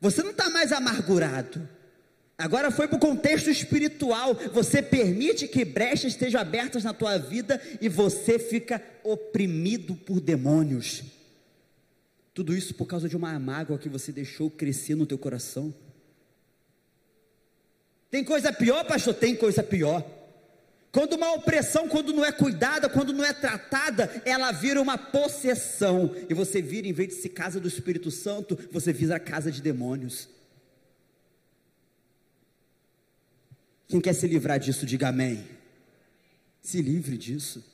Você 0.00 0.22
não 0.22 0.30
está 0.30 0.48
mais 0.48 0.70
amargurado. 0.70 1.68
Agora 2.38 2.70
foi 2.70 2.86
para 2.86 2.96
o 2.96 3.00
contexto 3.00 3.50
espiritual. 3.50 4.36
Você 4.52 4.80
permite 4.80 5.48
que 5.48 5.64
brechas 5.64 6.12
estejam 6.12 6.40
abertas 6.40 6.84
na 6.84 6.94
tua 6.94 7.18
vida 7.18 7.60
e 7.80 7.88
você 7.88 8.38
fica 8.38 8.80
oprimido 9.02 9.96
por 9.96 10.20
demônios. 10.20 11.02
Tudo 12.32 12.56
isso 12.56 12.72
por 12.74 12.86
causa 12.86 13.08
de 13.08 13.16
uma 13.16 13.36
mágoa 13.36 13.78
que 13.78 13.88
você 13.88 14.12
deixou 14.12 14.48
crescer 14.48 14.94
no 14.94 15.06
teu 15.06 15.18
coração. 15.18 15.74
Tem 18.12 18.22
coisa 18.22 18.52
pior, 18.52 18.84
pastor? 18.84 19.12
Tem 19.14 19.34
coisa 19.34 19.60
pior. 19.60 20.23
Quando 20.94 21.14
uma 21.14 21.32
opressão, 21.32 21.88
quando 21.88 22.12
não 22.12 22.24
é 22.24 22.30
cuidada, 22.30 22.88
quando 22.88 23.12
não 23.12 23.24
é 23.24 23.32
tratada, 23.32 24.22
ela 24.24 24.52
vira 24.52 24.80
uma 24.80 24.96
possessão. 24.96 26.14
E 26.30 26.34
você 26.34 26.62
vira, 26.62 26.86
em 26.86 26.92
vez 26.92 27.08
de 27.08 27.14
ser 27.16 27.30
casa 27.30 27.58
do 27.58 27.66
Espírito 27.66 28.12
Santo, 28.12 28.56
você 28.70 28.92
vira 28.92 29.16
a 29.16 29.18
casa 29.18 29.50
de 29.50 29.60
demônios. 29.60 30.28
Quem 33.88 34.00
quer 34.00 34.12
se 34.12 34.28
livrar 34.28 34.60
disso, 34.60 34.86
diga 34.86 35.08
amém. 35.08 35.44
Se 36.62 36.80
livre 36.80 37.18
disso. 37.18 37.64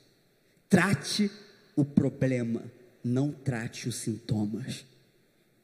Trate 0.70 1.30
o 1.76 1.84
problema, 1.84 2.62
não 3.04 3.32
trate 3.32 3.86
os 3.86 3.96
sintomas. 3.96 4.86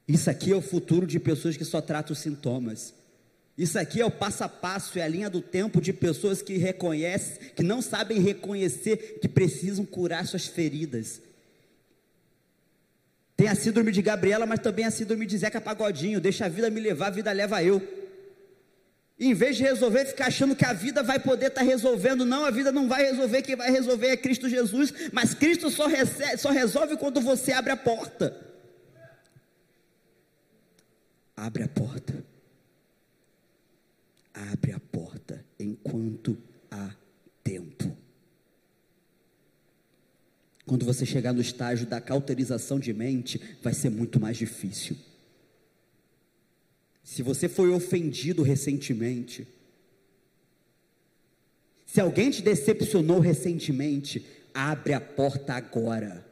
Isso 0.07 0.29
aqui 0.29 0.53
é 0.53 0.57
o 0.57 0.61
futuro 0.61 1.07
de 1.07 1.19
pessoas 1.19 1.57
que 1.57 1.65
só 1.65 1.81
tratam 1.81 2.13
os 2.13 2.19
sintomas. 2.19 2.93
Isso 3.57 3.79
aqui 3.79 4.01
é 4.01 4.05
o 4.05 4.11
passo 4.11 4.45
a 4.45 4.49
passo, 4.49 4.99
é 4.99 5.03
a 5.03 5.09
linha 5.09 5.31
do 5.31 5.41
tempo 5.41 5.81
de 5.81 5.93
pessoas 5.93 6.43
que 6.43 6.59
reconhecem, 6.59 7.51
que 7.55 7.63
não 7.63 7.81
sabem 7.81 8.21
reconhecer 8.21 9.19
que 9.21 9.29
precisam 9.29 9.85
curar 9.85 10.27
suas 10.27 10.47
feridas. 10.47 11.23
Tem 13.37 13.49
a 13.49 13.55
síndrome 13.55 13.93
de 13.93 14.03
Gabriela, 14.03 14.47
mas 14.47 14.61
também 14.61 14.85
a 14.85 14.91
síndrome 14.91 15.27
de 15.27 15.39
Zeca 15.39 15.61
Pagodinho. 15.61 16.21
Deixa 16.21 16.47
a 16.47 16.49
vida 16.49 16.71
me 16.71 16.81
levar, 16.81 17.09
a 17.09 17.11
vida 17.11 17.33
leva 17.33 17.63
eu 17.63 17.83
em 19.19 19.33
vez 19.33 19.57
de 19.57 19.63
resolver, 19.63 20.05
ficar 20.05 20.27
achando 20.27 20.55
que 20.55 20.65
a 20.65 20.75
vida 20.75 21.03
vai 21.03 21.19
poder 21.19 21.47
estar 21.47 21.63
tá 21.63 21.67
resolvendo, 21.67 22.25
não, 22.25 22.45
a 22.45 22.51
vida 22.51 22.71
não 22.71 22.87
vai 22.87 23.03
resolver, 23.05 23.41
quem 23.43 23.57
vai 23.57 23.71
resolver 23.71 24.09
é 24.09 24.17
Cristo 24.17 24.49
Jesus, 24.49 24.93
mas 25.11 25.33
Cristo 25.33 25.71
só, 25.71 25.87
recebe, 25.87 26.37
só 26.37 26.51
resolve 26.51 26.97
quando 26.99 27.21
você 27.21 27.53
abre 27.53 27.73
a 27.73 27.77
porta. 27.77 28.37
Abre 31.35 31.63
a 31.63 31.69
porta. 31.69 32.26
Abre 34.37 34.73
a 34.73 34.79
porta 34.79 35.43
enquanto 35.59 36.37
há 36.71 36.95
tempo. 37.43 37.97
Quando 40.67 40.85
você 40.85 41.07
chegar 41.07 41.33
no 41.33 41.41
estágio 41.41 41.87
da 41.87 42.03
cauterização 42.03 42.79
de 42.79 42.93
mente, 42.93 43.41
vai 43.63 43.73
ser 43.73 43.89
muito 43.89 44.21
mais 44.21 44.37
difícil. 44.37 44.95
Se 47.03 47.23
você 47.23 47.49
foi 47.49 47.71
ofendido 47.71 48.43
recentemente, 48.43 49.49
se 51.87 51.99
alguém 51.99 52.31
te 52.31 52.43
decepcionou 52.43 53.21
recentemente, 53.21 54.27
abre 54.53 54.93
a 54.93 55.01
porta 55.01 55.55
agora, 55.55 56.27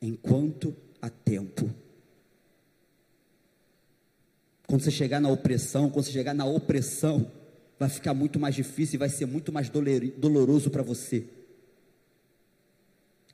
enquanto 0.00 0.76
há 1.00 1.10
tempo. 1.10 1.81
Quando 4.72 4.84
você 4.84 4.90
chegar 4.90 5.20
na 5.20 5.28
opressão, 5.28 5.90
quando 5.90 6.06
você 6.06 6.12
chegar 6.12 6.32
na 6.32 6.46
opressão, 6.46 7.30
vai 7.78 7.90
ficar 7.90 8.14
muito 8.14 8.40
mais 8.40 8.54
difícil 8.54 8.94
e 8.94 8.98
vai 8.98 9.10
ser 9.10 9.26
muito 9.26 9.52
mais 9.52 9.68
doloroso 9.68 10.70
para 10.70 10.82
você. 10.82 11.26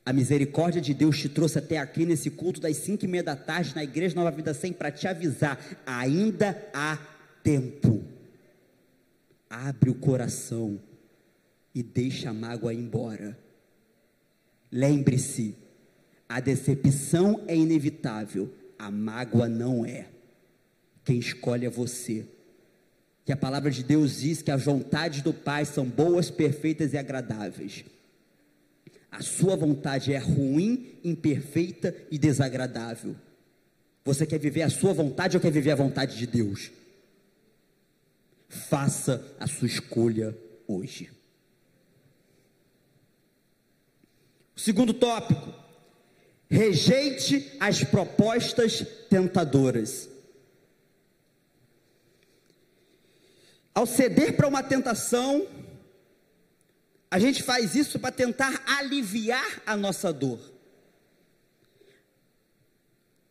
A 0.04 0.12
misericórdia 0.12 0.80
de 0.80 0.92
Deus 0.92 1.16
te 1.16 1.28
trouxe 1.28 1.56
até 1.56 1.78
aqui 1.78 2.04
nesse 2.04 2.28
culto 2.28 2.60
das 2.60 2.78
cinco 2.78 3.04
e 3.04 3.08
meia 3.08 3.22
da 3.22 3.36
tarde 3.36 3.72
na 3.72 3.84
Igreja 3.84 4.16
Nova 4.16 4.32
Vida 4.32 4.52
100 4.52 4.72
para 4.72 4.90
te 4.90 5.06
avisar: 5.06 5.60
ainda 5.86 6.60
há 6.74 6.98
tempo. 7.44 8.02
Abre 9.48 9.90
o 9.90 9.94
coração 9.94 10.80
e 11.72 11.84
deixa 11.84 12.30
a 12.30 12.34
mágoa 12.34 12.74
embora. 12.74 13.38
Lembre-se, 14.72 15.54
a 16.28 16.40
decepção 16.40 17.44
é 17.46 17.54
inevitável, 17.54 18.52
a 18.76 18.90
mágoa 18.90 19.48
não 19.48 19.86
é. 19.86 20.17
Quem 21.08 21.18
escolhe 21.18 21.64
é 21.64 21.70
você. 21.70 22.26
Que 23.24 23.32
a 23.32 23.36
palavra 23.36 23.70
de 23.70 23.82
Deus 23.82 24.20
diz 24.20 24.42
que 24.42 24.50
as 24.50 24.62
vontades 24.62 25.22
do 25.22 25.32
Pai 25.32 25.64
são 25.64 25.86
boas, 25.86 26.30
perfeitas 26.30 26.92
e 26.92 26.98
agradáveis. 26.98 27.82
A 29.10 29.22
sua 29.22 29.56
vontade 29.56 30.12
é 30.12 30.18
ruim, 30.18 30.98
imperfeita 31.02 31.96
e 32.10 32.18
desagradável. 32.18 33.16
Você 34.04 34.26
quer 34.26 34.38
viver 34.38 34.60
a 34.60 34.68
sua 34.68 34.92
vontade 34.92 35.34
ou 35.34 35.40
quer 35.40 35.50
viver 35.50 35.70
a 35.70 35.76
vontade 35.76 36.14
de 36.14 36.26
Deus? 36.26 36.70
Faça 38.46 39.34
a 39.40 39.46
sua 39.46 39.66
escolha 39.66 40.36
hoje. 40.66 41.08
O 44.54 44.60
segundo 44.60 44.92
tópico: 44.92 45.54
rejeite 46.50 47.56
as 47.58 47.82
propostas 47.82 48.84
tentadoras. 49.08 50.17
Ao 53.78 53.86
ceder 53.86 54.34
para 54.34 54.48
uma 54.48 54.60
tentação, 54.60 55.46
a 57.08 57.16
gente 57.16 57.44
faz 57.44 57.76
isso 57.76 57.96
para 58.00 58.10
tentar 58.10 58.60
aliviar 58.66 59.62
a 59.64 59.76
nossa 59.76 60.12
dor. 60.12 60.40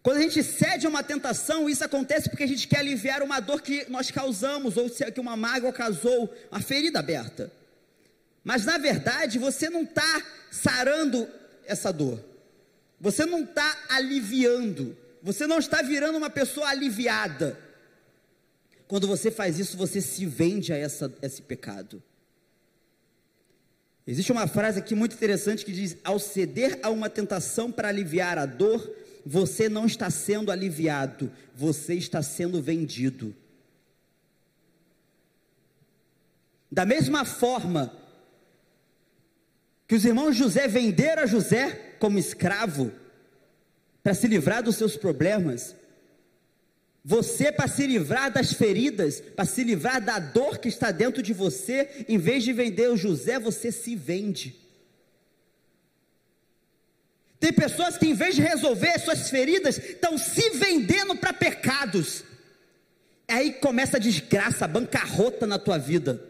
Quando 0.02 0.20
a 0.20 0.22
gente 0.22 0.42
cede 0.42 0.86
a 0.86 0.90
uma 0.90 1.04
tentação, 1.04 1.70
isso 1.70 1.84
acontece 1.84 2.30
porque 2.30 2.44
a 2.46 2.48
gente 2.48 2.66
quer 2.66 2.80
aliviar 2.80 3.22
uma 3.22 3.42
dor 3.42 3.62
que 3.62 3.90
nós 3.90 4.10
causamos, 4.10 4.78
ou 4.78 4.90
que 4.90 5.20
uma 5.20 5.36
mágoa 5.36 5.74
causou, 5.74 6.34
uma 6.50 6.62
ferida 6.62 7.00
aberta. 7.00 7.52
Mas 8.42 8.64
na 8.64 8.78
verdade, 8.78 9.38
você 9.38 9.70
não 9.70 9.84
está 9.84 10.24
sarando 10.50 11.28
essa 11.66 11.92
dor, 11.92 12.24
você 13.02 13.26
não 13.26 13.44
está 13.44 13.84
aliviando, 13.90 14.96
você 15.22 15.46
não 15.46 15.60
está 15.60 15.82
virando 15.82 16.18
uma 16.18 16.30
pessoa 16.30 16.70
aliviada, 16.70 17.67
Quando 18.88 19.08
você 19.08 19.30
faz 19.30 19.60
isso, 19.60 19.76
você 19.76 20.00
se 20.00 20.26
vende 20.26 20.72
a 20.72 20.78
essa, 20.78 21.14
esse 21.22 21.42
pecado. 21.42 22.02
Existe 24.06 24.32
uma 24.32 24.48
frase 24.48 24.80
aqui 24.80 24.96
muito 24.96 25.16
interessante 25.16 25.66
que 25.66 25.74
diz: 25.74 25.98
ao 26.04 26.18
ceder 26.18 26.80
a 26.82 26.90
uma 26.90 27.10
tentação 27.10 27.70
para 27.70 27.90
aliviar 27.90 28.38
a 28.38 28.46
dor, 28.46 28.90
você 29.26 29.68
não 29.68 29.86
está 29.86 30.10
sendo 30.10 30.52
aliviado, 30.52 31.30
você 31.54 31.96
está 31.96 32.22
sendo 32.22 32.62
vendido. 32.62 33.36
Da 36.72 36.86
mesma 36.86 37.26
forma 37.26 37.92
que 39.86 39.96
os 39.96 40.06
irmãos 40.06 40.36
José 40.36 40.68
venderam 40.68 41.24
a 41.24 41.26
José 41.26 41.96
como 42.00 42.20
escravo 42.20 42.92
para 44.02 44.14
se 44.14 44.28
livrar 44.28 44.64
dos 44.64 44.78
seus 44.78 44.96
problemas, 44.96 45.76
você, 47.10 47.54
para 47.54 47.70
se 47.70 47.88
livrar 47.88 48.30
das 48.30 48.52
feridas, 48.52 49.22
para 49.22 49.46
se 49.46 49.64
livrar 49.64 50.04
da 50.04 50.20
dor 50.20 50.58
que 50.58 50.68
está 50.68 50.92
dentro 50.92 51.24
de 51.24 51.32
você, 51.32 52.04
em 52.06 52.18
vez 52.18 52.44
de 52.44 52.52
vender 52.52 52.90
o 52.90 52.98
José, 52.98 53.40
você 53.40 53.72
se 53.72 53.96
vende. 53.96 54.54
Tem 57.40 57.54
pessoas 57.54 57.98
que, 57.98 58.08
em 58.08 58.14
vez 58.14 58.36
de 58.36 58.42
resolver 58.42 59.00
suas 59.00 59.30
feridas, 59.30 59.78
estão 59.78 60.18
se 60.18 60.50
vendendo 60.50 61.16
para 61.16 61.32
pecados. 61.32 62.26
Aí 63.26 63.54
começa 63.54 63.96
a 63.96 64.02
desgraça, 64.02 64.66
a 64.66 64.68
bancarrota 64.68 65.48
na 65.48 65.58
tua 65.58 65.78
vida. 65.78 66.22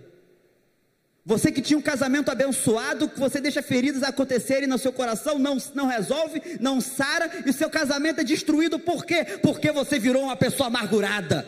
Você 1.27 1.51
que 1.51 1.61
tinha 1.61 1.77
um 1.77 1.81
casamento 1.81 2.31
abençoado, 2.31 3.11
você 3.17 3.41
deixa 3.41 3.61
feridas 3.61 4.01
acontecerem 4.01 4.65
no 4.65 4.77
seu 4.77 4.93
coração, 4.93 5.37
não, 5.37 5.57
não 5.75 5.85
resolve, 5.85 6.41
não 6.61 6.79
sara, 6.79 7.29
e 7.45 7.51
seu 7.51 7.69
casamento 7.69 8.21
é 8.21 8.23
destruído, 8.23 8.79
por 8.79 9.05
quê? 9.05 9.25
Porque 9.43 9.69
você 9.69 9.99
virou 9.99 10.23
uma 10.23 10.37
pessoa 10.37 10.67
amargurada. 10.67 11.45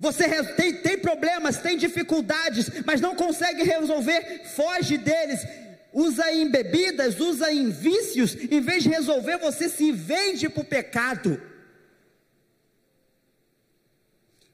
Você 0.00 0.42
tem, 0.54 0.82
tem 0.82 0.98
problemas, 0.98 1.58
tem 1.58 1.78
dificuldades, 1.78 2.68
mas 2.84 3.00
não 3.00 3.14
consegue 3.14 3.62
resolver, 3.62 4.42
foge 4.46 4.98
deles, 4.98 5.38
usa 5.92 6.32
em 6.32 6.50
bebidas, 6.50 7.20
usa 7.20 7.52
em 7.52 7.70
vícios, 7.70 8.36
em 8.50 8.60
vez 8.60 8.82
de 8.82 8.88
resolver, 8.88 9.38
você 9.38 9.68
se 9.68 9.92
vende 9.92 10.48
para 10.48 10.62
o 10.62 10.66
pecado. 10.66 11.40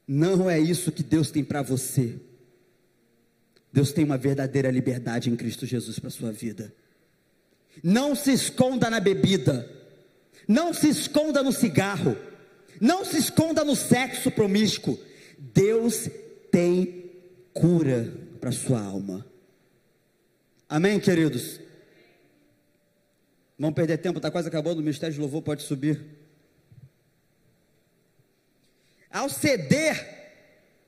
Não 0.07 0.47
é 0.47 0.59
isso 0.59 0.91
que 0.91 1.01
Deus 1.01 1.31
tem 1.31 1.43
para 1.43 1.63
você. 1.63 2.29
Deus 3.71 3.91
tem 3.91 4.03
uma 4.03 4.17
verdadeira 4.17 4.69
liberdade 4.69 5.29
em 5.29 5.35
Cristo 5.35 5.65
Jesus 5.65 5.97
para 5.97 6.09
a 6.09 6.11
sua 6.11 6.31
vida. 6.31 6.73
Não 7.83 8.15
se 8.15 8.33
esconda 8.33 8.89
na 8.89 8.99
bebida, 8.99 9.69
não 10.47 10.73
se 10.73 10.89
esconda 10.89 11.41
no 11.41 11.53
cigarro, 11.53 12.17
não 12.81 13.05
se 13.05 13.17
esconda 13.17 13.63
no 13.63 13.75
sexo 13.75 14.29
promíscuo. 14.29 14.99
Deus 15.37 16.09
tem 16.51 17.11
cura 17.53 18.13
para 18.39 18.49
a 18.49 18.53
sua 18.53 18.81
alma. 18.81 19.25
Amém, 20.67 20.99
queridos? 20.99 21.59
Vamos 23.57 23.75
perder 23.75 23.97
tempo, 23.99 24.17
está 24.17 24.31
quase 24.31 24.47
acabando, 24.47 24.79
o 24.79 24.81
ministério 24.81 25.13
de 25.13 25.19
louvor 25.21 25.41
pode 25.41 25.61
subir. 25.61 26.03
Ao 29.09 29.29
ceder 29.29 30.20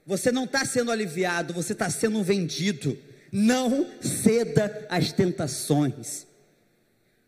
você 0.05 0.31
não 0.31 0.43
está 0.43 0.65
sendo 0.65 0.91
aliviado, 0.91 1.53
você 1.53 1.73
está 1.73 1.89
sendo 1.89 2.21
vendido. 2.23 2.97
Não 3.31 3.89
ceda 4.01 4.85
às 4.89 5.11
tentações. 5.11 6.27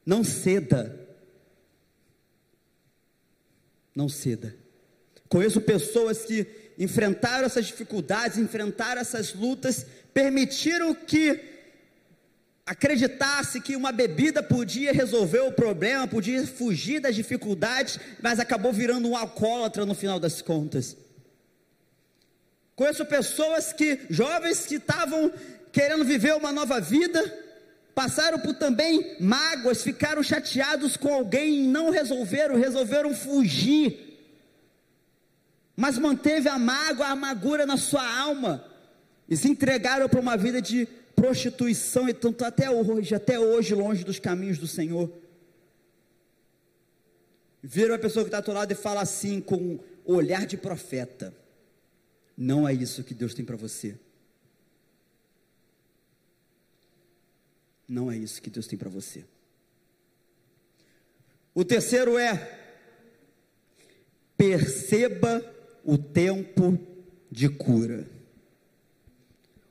Não 0.06 0.24
ceda. 0.24 1.08
Não 3.96 4.10
ceda. 4.10 4.56
Conheço 5.30 5.62
pessoas 5.62 6.26
que 6.26 6.46
enfrentaram 6.78 7.46
essas 7.46 7.66
dificuldades, 7.66 8.38
enfrentaram 8.38 9.02
essas 9.02 9.34
lutas, 9.34 9.86
permitiram 10.14 10.94
que 10.94 11.40
acreditasse 12.66 13.62
que 13.62 13.76
uma 13.76 13.92
bebida 13.92 14.44
podia 14.44 14.92
resolver 14.92 15.42
o 15.42 15.52
problema, 15.52 16.08
podia 16.08 16.46
fugir 16.46 17.00
das 17.00 17.16
dificuldades, 17.16 18.00
mas 18.22 18.40
acabou 18.40 18.74
virando 18.74 19.08
um 19.08 19.16
alcoólatra 19.16 19.86
no 19.86 19.96
final 19.96 20.20
das 20.20 20.42
contas. 20.42 20.98
Conheço 22.76 23.06
pessoas 23.06 23.72
que, 23.72 24.02
jovens 24.10 24.66
que 24.66 24.76
estavam 24.76 25.32
querendo 25.72 26.04
viver 26.04 26.36
uma 26.36 26.52
nova 26.52 26.80
vida, 26.82 27.22
passaram 27.94 28.38
por 28.40 28.54
também 28.54 29.16
mágoas, 29.20 29.82
ficaram 29.82 30.22
chateados 30.22 30.98
com 30.98 31.14
alguém 31.14 31.64
e 31.64 31.68
não 31.68 31.90
resolveram, 31.90 32.56
resolveram 32.58 33.16
fugir. 33.16 34.20
Mas 35.76 35.98
manteve 35.98 36.50
a 36.50 36.60
mágoa, 36.60 37.08
a 37.08 37.12
amargura 37.12 37.66
na 37.66 37.78
sua 37.78 38.06
alma 38.20 38.66
e 39.28 39.38
se 39.38 39.50
entregaram 39.50 40.10
para 40.10 40.20
uma 40.20 40.36
vida 40.36 40.62
de 40.62 40.86
prostituição 41.16 42.10
e 42.10 42.14
tanto 42.14 42.44
até 42.44 42.70
hoje, 42.70 43.16
até 43.16 43.40
hoje 43.40 43.74
longe 43.74 44.04
dos 44.04 44.20
caminhos 44.20 44.58
do 44.58 44.68
Senhor. 44.68 45.10
Viram 47.64 47.96
a 47.96 48.00
pessoa 48.00 48.26
que 48.26 48.36
está 48.36 48.52
ao 48.52 48.58
lado 48.58 48.72
e 48.72 48.76
fala 48.76 49.02
assim 49.02 49.40
com 49.40 49.56
um 49.56 49.80
olhar 50.06 50.46
de 50.46 50.58
profeta. 50.58 51.34
Não 52.38 52.68
é 52.68 52.74
isso 52.74 53.04
que 53.04 53.14
Deus 53.14 53.34
tem 53.34 53.46
para 53.46 53.56
você. 53.56 53.98
Não 57.88 58.12
é 58.12 58.18
isso 58.18 58.42
que 58.42 58.50
Deus 58.50 58.68
tem 58.68 58.78
para 58.78 58.90
você. 58.90 59.24
O 61.54 61.64
terceiro 61.64 62.18
é: 62.18 62.36
perceba 64.36 65.44
o 65.84 65.98
tempo 65.98 66.78
de 67.32 67.48
cura. 67.48 68.08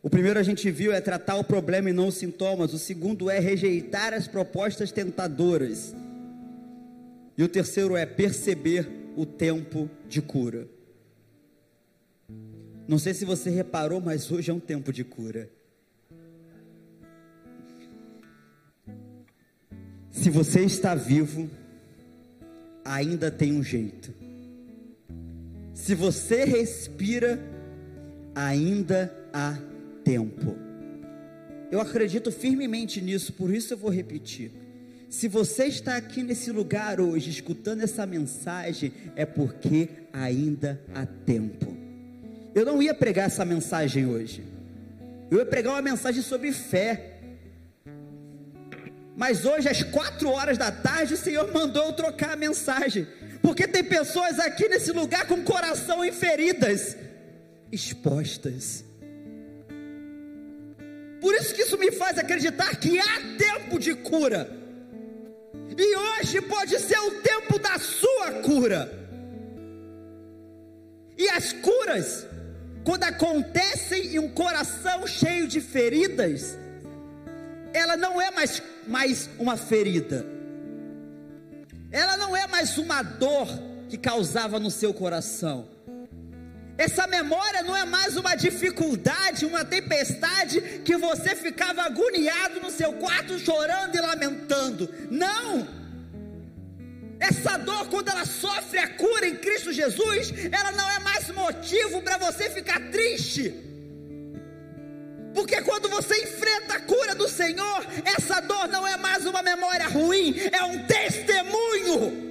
O 0.03 0.11
primeiro 0.11 0.39
a 0.39 0.43
gente 0.43 0.71
viu 0.71 0.93
é 0.93 1.01
tratar 1.01 1.37
o 1.37 1.45
problema 1.45 1.91
e 1.91 1.93
não 1.93 2.09
os 2.09 2.17
sintomas. 2.17 2.73
O 2.73 2.79
segundo 2.79 3.31
é 3.31 3.39
rejeitar 3.39 4.13
as 4.13 4.29
propostas 4.29 4.93
tentadoras. 4.93 5.95
E 7.37 7.43
o 7.43 7.49
terceiro 7.49 7.97
é 7.97 8.07
perceber 8.07 8.87
o 9.17 9.27
tempo 9.27 9.91
de 10.09 10.21
cura. 10.21 10.69
Não 12.87 12.99
sei 12.99 13.15
se 13.15 13.25
você 13.25 13.51
reparou, 13.51 14.01
mas 14.01 14.31
hoje 14.31 14.51
é 14.51 14.55
um 14.55 14.61
tempo 14.61 14.93
de 14.93 15.05
cura. 15.05 15.49
Se 20.11 20.31
você 20.31 20.61
está 20.61 20.95
vivo, 20.95 21.51
ainda 22.85 23.31
tem 23.31 23.53
um 23.53 23.63
jeito. 23.63 24.13
Se 25.73 25.95
você 25.95 26.45
respira, 26.45 27.39
ainda 28.35 29.13
há 29.33 29.59
tempo. 30.05 30.57
Eu 31.71 31.81
acredito 31.81 32.31
firmemente 32.31 33.01
nisso, 33.01 33.33
por 33.33 33.53
isso 33.53 33.75
eu 33.75 33.79
vou 33.79 33.91
repetir. 33.91 34.53
Se 35.09 35.27
você 35.27 35.67
está 35.67 35.97
aqui 35.97 36.23
nesse 36.23 36.51
lugar 36.51 37.01
hoje, 37.01 37.31
escutando 37.31 37.83
essa 37.83 38.05
mensagem, 38.07 38.93
é 39.17 39.25
porque 39.25 39.89
ainda 40.13 40.81
há 40.95 41.07
tempo. 41.07 41.74
Eu 42.55 42.65
não 42.65 42.81
ia 42.81 42.95
pregar 42.95 43.27
essa 43.27 43.45
mensagem 43.45 44.07
hoje. 44.07 44.45
Eu 45.31 45.39
ia 45.39 45.47
pregar 45.47 45.73
uma 45.73 45.83
mensagem 45.83 46.23
sobre 46.23 46.53
fé. 46.53 47.19
Mas 49.17 49.45
hoje, 49.45 49.69
às 49.69 49.83
quatro 49.83 50.29
horas 50.29 50.57
da 50.57 50.71
tarde, 50.71 51.15
o 51.15 51.17
Senhor 51.17 51.53
mandou 51.53 51.87
eu 51.87 51.93
trocar 51.93 52.33
a 52.33 52.37
mensagem. 52.37 53.07
Porque 53.43 53.67
tem 53.67 53.83
pessoas 53.83 54.39
aqui 54.39 54.69
nesse 54.69 54.93
lugar 54.93 55.27
com 55.27 55.43
coração 55.43 56.05
em 56.05 56.13
feridas, 56.13 56.97
expostas. 57.73 58.85
Por 61.21 61.35
isso 61.35 61.55
que 61.55 61.63
isso 61.63 61.77
me 61.79 61.91
faz 61.91 62.19
acreditar 62.19 62.77
que 62.77 62.99
há 62.99 63.21
tempo 63.37 63.79
de 63.79 63.95
cura. 63.95 64.49
E 65.77 65.97
hoje 65.97 66.41
pode 66.43 66.79
ser 66.79 66.99
o 66.99 67.11
tempo 67.23 67.59
da 67.59 67.79
sua 67.79 68.33
cura. 68.43 68.93
E 71.17 71.29
as 71.29 71.53
curas 71.53 72.27
quando 72.85 73.05
acontecem 73.05 74.15
em 74.15 74.19
um 74.19 74.29
coração 74.29 75.07
cheio 75.07 75.49
de 75.49 75.61
feridas, 75.61 76.59
ela 77.73 77.97
não 77.97 78.21
é 78.21 78.31
mais, 78.31 78.63
mais 78.87 79.31
uma 79.39 79.57
ferida, 79.57 80.27
ela 81.91 82.17
não 82.17 82.37
é 82.37 82.47
mais 82.47 82.77
uma 82.77 83.03
dor 83.03 83.49
que 83.89 83.97
causava 83.97 84.61
no 84.61 84.71
seu 84.71 84.93
coração. 84.93 85.69
Essa 86.77 87.07
memória 87.07 87.63
não 87.63 87.77
é 87.77 87.85
mais 87.85 88.17
uma 88.17 88.35
dificuldade, 88.35 89.47
uma 89.47 89.65
tempestade 89.65 90.61
que 90.85 90.97
você 90.97 91.37
ficava 91.37 91.83
agoniado 91.83 92.61
no 92.61 92.71
seu 92.71 92.95
quarto 92.95 93.39
chorando 93.39 93.95
e 93.95 94.01
lamentando. 94.01 94.93
Não! 95.11 95.84
Essa 97.29 97.57
dor, 97.57 97.89
quando 97.89 98.09
ela 98.09 98.27
sofre 98.27 98.79
a 98.79 98.89
cura 98.89 99.27
em 99.27 99.37
Cristo 99.37 99.73
Jesus, 99.73 100.33
ela 100.53 100.73
não 100.73 100.91
é 100.91 100.99
mais 100.99 101.31
motivo 101.31 102.03
para 102.03 102.19
você 102.19 102.51
ficar 102.51 102.81
triste. 102.91 103.55
Porque 105.35 105.63
quando 105.63 105.89
você 105.89 106.15
enfrenta 106.23 106.75
a 106.75 106.81
cura 106.81 107.15
do 107.15 107.29
Senhor, 107.29 107.87
essa 108.05 108.41
dor 108.41 108.69
não 108.69 108.87
é 108.87 108.97
mais 108.97 109.25
uma 109.27 109.43
memória 109.43 109.89
ruim, 109.89 110.35
é 110.53 110.63
um 110.65 110.85
testemunho. 110.87 112.25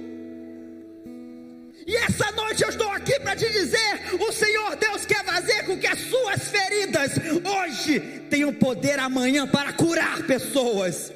E 1.86 1.96
essa 1.96 2.30
noite 2.32 2.62
eu 2.62 2.70
estou 2.70 2.90
aqui 2.90 3.18
para 3.20 3.36
te 3.36 3.50
dizer: 3.50 4.16
o 4.18 4.32
Senhor 4.32 4.76
Deus 4.76 5.04
quer 5.04 5.22
fazer 5.24 5.64
com 5.64 5.76
que 5.76 5.86
as 5.86 6.00
suas 6.00 6.48
feridas 6.48 7.12
hoje 7.44 8.00
tenham 8.30 8.54
poder 8.54 8.98
amanhã 8.98 9.46
para 9.46 9.72
curar 9.72 10.22
pessoas, 10.22 11.12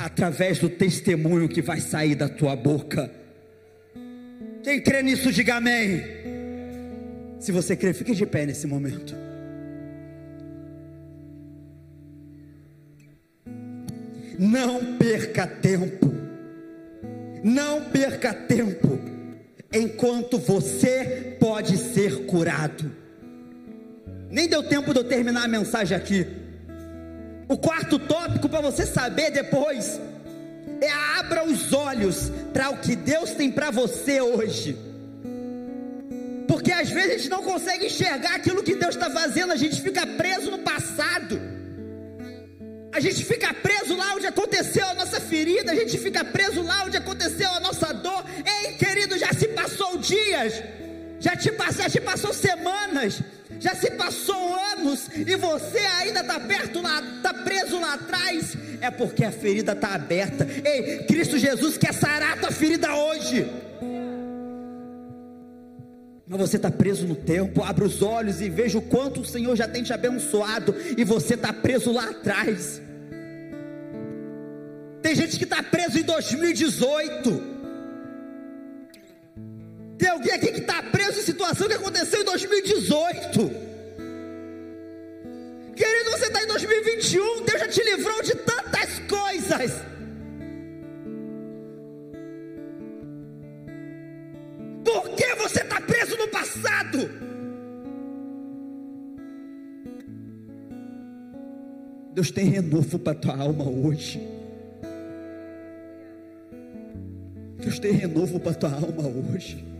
através 0.00 0.58
do 0.58 0.70
testemunho 0.70 1.46
que 1.46 1.60
vai 1.60 1.78
sair 1.78 2.14
da 2.14 2.26
tua 2.26 2.56
boca. 2.56 3.10
Quem 4.62 4.80
crê 4.80 5.02
nisso, 5.02 5.30
diga 5.30 5.56
amém. 5.56 6.02
Se 7.38 7.52
você 7.52 7.76
crê, 7.76 7.92
fique 7.92 8.14
de 8.14 8.24
pé 8.24 8.46
nesse 8.46 8.66
momento. 8.66 9.14
Não 14.38 14.96
perca 14.96 15.46
tempo. 15.46 16.14
Não 17.44 17.84
perca 17.90 18.32
tempo. 18.32 18.98
Enquanto 19.70 20.38
você 20.38 21.36
pode 21.38 21.76
ser 21.76 22.24
curado. 22.24 22.90
Nem 24.30 24.48
deu 24.48 24.62
tempo 24.62 24.94
de 24.94 25.00
eu 25.00 25.04
terminar 25.04 25.44
a 25.44 25.48
mensagem 25.48 25.94
aqui. 25.94 26.26
O 27.50 27.58
quarto 27.58 27.98
tópico 27.98 28.48
para 28.48 28.60
você 28.60 28.86
saber 28.86 29.32
depois 29.32 30.00
é 30.80 30.88
abra 31.18 31.44
os 31.44 31.72
olhos 31.72 32.30
para 32.52 32.70
o 32.70 32.78
que 32.78 32.94
Deus 32.94 33.30
tem 33.30 33.50
para 33.50 33.72
você 33.72 34.20
hoje. 34.20 34.78
Porque 36.46 36.70
às 36.70 36.90
vezes 36.90 37.10
a 37.10 37.16
gente 37.18 37.28
não 37.28 37.42
consegue 37.42 37.86
enxergar 37.86 38.36
aquilo 38.36 38.62
que 38.62 38.76
Deus 38.76 38.94
está 38.94 39.10
fazendo, 39.10 39.52
a 39.52 39.56
gente 39.56 39.82
fica 39.82 40.06
preso 40.06 40.48
no 40.48 40.60
passado. 40.60 41.40
A 42.92 43.00
gente 43.00 43.24
fica 43.24 43.52
preso 43.52 43.96
lá 43.96 44.14
onde 44.14 44.28
aconteceu 44.28 44.86
a 44.86 44.94
nossa 44.94 45.20
ferida, 45.20 45.72
a 45.72 45.74
gente 45.74 45.98
fica 45.98 46.24
preso 46.24 46.62
lá 46.62 46.84
onde 46.84 46.98
aconteceu 46.98 47.50
a 47.50 47.58
nossa 47.58 47.92
dor. 47.92 48.24
Ei, 48.46 48.74
querido, 48.74 49.18
já 49.18 49.32
se 49.32 49.48
passou 49.48 49.98
dias, 49.98 50.62
já 51.18 51.34
te, 51.34 51.50
já 51.76 51.90
te 51.90 52.00
passou 52.00 52.32
semanas, 52.32 53.20
já 53.60 53.74
se 53.74 53.90
passou 53.90 54.56
anos 54.72 55.08
e 55.14 55.36
você 55.36 55.78
ainda 55.78 56.20
está 56.20 56.40
perto 56.40 56.80
lá, 56.80 57.00
está 57.00 57.34
preso 57.34 57.78
lá 57.78 57.94
atrás. 57.94 58.56
É 58.80 58.90
porque 58.90 59.22
a 59.22 59.30
ferida 59.30 59.72
está 59.72 59.94
aberta. 59.94 60.46
Ei, 60.64 61.04
Cristo 61.04 61.38
Jesus 61.38 61.76
quer 61.76 61.92
sarar 61.92 62.32
a 62.32 62.36
tua 62.38 62.50
ferida 62.50 62.92
hoje. 62.94 63.46
Mas 66.26 66.40
você 66.40 66.56
está 66.56 66.70
preso 66.70 67.06
no 67.06 67.16
tempo, 67.16 67.62
abre 67.62 67.84
os 67.84 68.00
olhos 68.02 68.40
e 68.40 68.48
veja 68.48 68.78
o 68.78 68.82
quanto 68.82 69.20
o 69.20 69.24
Senhor 69.24 69.54
já 69.56 69.68
tem 69.68 69.82
te 69.82 69.92
abençoado 69.92 70.74
e 70.96 71.04
você 71.04 71.34
está 71.34 71.52
preso 71.52 71.92
lá 71.92 72.08
atrás. 72.08 72.80
Tem 75.02 75.14
gente 75.14 75.36
que 75.36 75.44
está 75.44 75.62
preso 75.62 75.98
em 75.98 76.02
2018. 76.02 77.59
Tem 80.00 80.08
alguém 80.08 80.32
aqui 80.32 80.50
que 80.50 80.60
está 80.60 80.82
preso 80.82 81.20
em 81.20 81.22
situação 81.22 81.68
que 81.68 81.74
aconteceu 81.74 82.22
em 82.22 82.24
2018. 82.24 83.38
Querido, 85.76 86.10
você 86.10 86.26
está 86.26 86.42
em 86.42 86.46
2021, 86.46 87.44
Deus 87.44 87.60
já 87.60 87.68
te 87.68 87.84
livrou 87.84 88.22
de 88.22 88.34
tantas 88.36 88.98
coisas. 89.00 89.72
Por 94.82 95.10
que 95.14 95.34
você 95.34 95.60
está 95.60 95.80
preso 95.82 96.16
no 96.16 96.28
passado? 96.28 97.10
Deus 102.14 102.30
tem 102.30 102.46
renovo 102.46 102.98
para 102.98 103.14
tua 103.14 103.36
alma 103.36 103.68
hoje. 103.68 104.26
Deus 107.58 107.78
tem 107.78 107.92
renovo 107.92 108.40
para 108.40 108.54
tua 108.54 108.72
alma 108.72 109.06
hoje. 109.06 109.70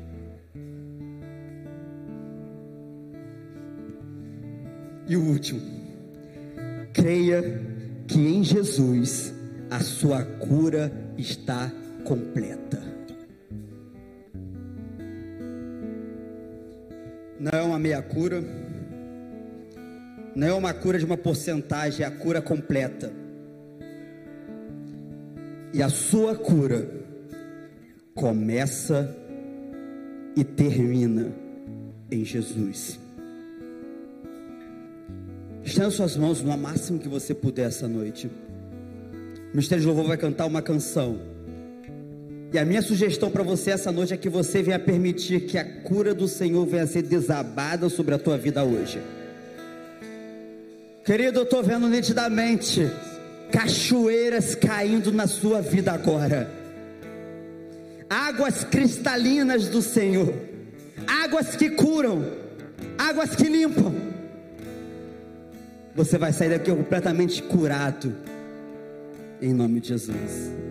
E 5.11 5.16
o 5.16 5.24
último, 5.24 5.61
creia 6.92 7.42
que 8.06 8.16
em 8.16 8.44
Jesus 8.44 9.34
a 9.68 9.80
sua 9.80 10.22
cura 10.22 10.92
está 11.18 11.68
completa. 12.04 12.80
Não 17.40 17.50
é 17.50 17.61
uma 17.61 17.76
meia 17.80 18.00
cura, 18.00 18.40
não 20.36 20.46
é 20.46 20.52
uma 20.52 20.72
cura 20.72 20.96
de 20.96 21.04
uma 21.04 21.16
porcentagem, 21.16 22.04
é 22.04 22.08
a 22.08 22.12
cura 22.12 22.40
completa. 22.40 23.12
E 25.74 25.82
a 25.82 25.88
sua 25.88 26.36
cura 26.36 26.88
começa 28.14 29.12
e 30.36 30.44
termina 30.44 31.32
em 32.08 32.24
Jesus. 32.24 32.99
Estenda 35.70 35.88
suas 35.92 36.16
mãos 36.16 36.42
no 36.42 36.58
máximo 36.58 36.98
que 36.98 37.06
você 37.06 37.32
puder 37.32 37.68
essa 37.68 37.86
noite. 37.86 38.26
O 38.26 39.50
Ministério 39.52 39.82
de 39.82 39.86
Louvor 39.86 40.04
vai 40.04 40.16
cantar 40.16 40.46
uma 40.46 40.60
canção. 40.60 41.20
E 42.52 42.58
a 42.58 42.64
minha 42.64 42.82
sugestão 42.82 43.30
para 43.30 43.44
você 43.44 43.70
essa 43.70 43.92
noite 43.92 44.12
é 44.12 44.16
que 44.16 44.28
você 44.28 44.64
venha 44.64 44.80
permitir 44.80 45.42
que 45.42 45.56
a 45.56 45.64
cura 45.64 46.12
do 46.12 46.26
Senhor 46.26 46.66
venha 46.66 46.88
ser 46.88 47.02
desabada 47.02 47.88
sobre 47.88 48.16
a 48.16 48.18
tua 48.18 48.36
vida 48.36 48.64
hoje. 48.64 49.00
Querido, 51.04 51.38
eu 51.38 51.44
estou 51.44 51.62
vendo 51.62 51.88
nitidamente 51.88 52.90
cachoeiras 53.52 54.56
caindo 54.56 55.12
na 55.12 55.28
sua 55.28 55.60
vida 55.60 55.92
agora. 55.92 56.50
Águas 58.10 58.64
cristalinas 58.64 59.68
do 59.68 59.80
Senhor. 59.80 60.34
Águas 61.06 61.54
que 61.54 61.70
curam. 61.70 62.24
Águas 62.98 63.36
que 63.36 63.44
limpam. 63.44 63.99
Você 65.95 66.16
vai 66.16 66.32
sair 66.32 66.51
daqui 66.51 66.70
completamente 66.70 67.43
curado. 67.43 68.14
Em 69.41 69.53
nome 69.53 69.80
de 69.80 69.88
Jesus. 69.88 70.69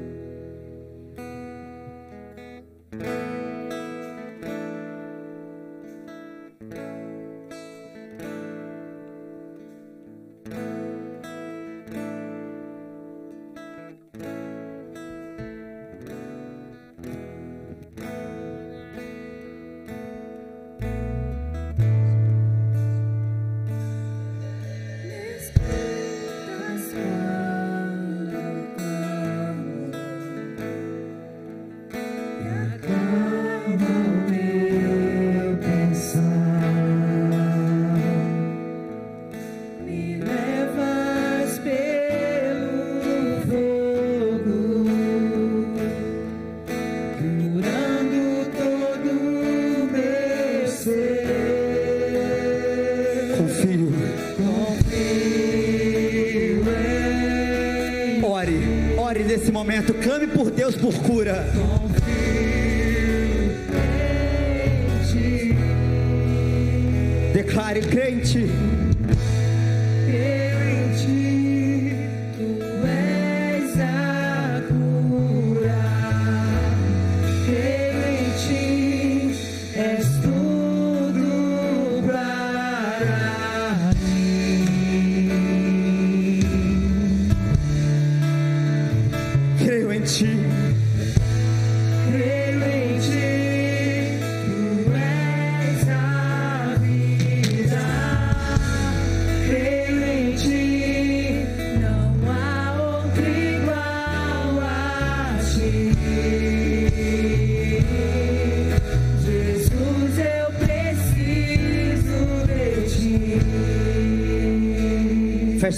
declare 67.43 67.79
crente. 67.79 68.88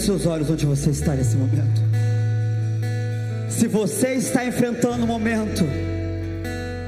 Feche 0.02 0.06
seus 0.06 0.26
olhos 0.26 0.50
onde 0.50 0.66
você 0.66 0.90
está 0.90 1.14
nesse 1.14 1.36
momento. 1.36 1.82
Se 3.50 3.68
você 3.68 4.14
está 4.14 4.44
enfrentando 4.44 5.04
um 5.04 5.08
momento 5.08 5.64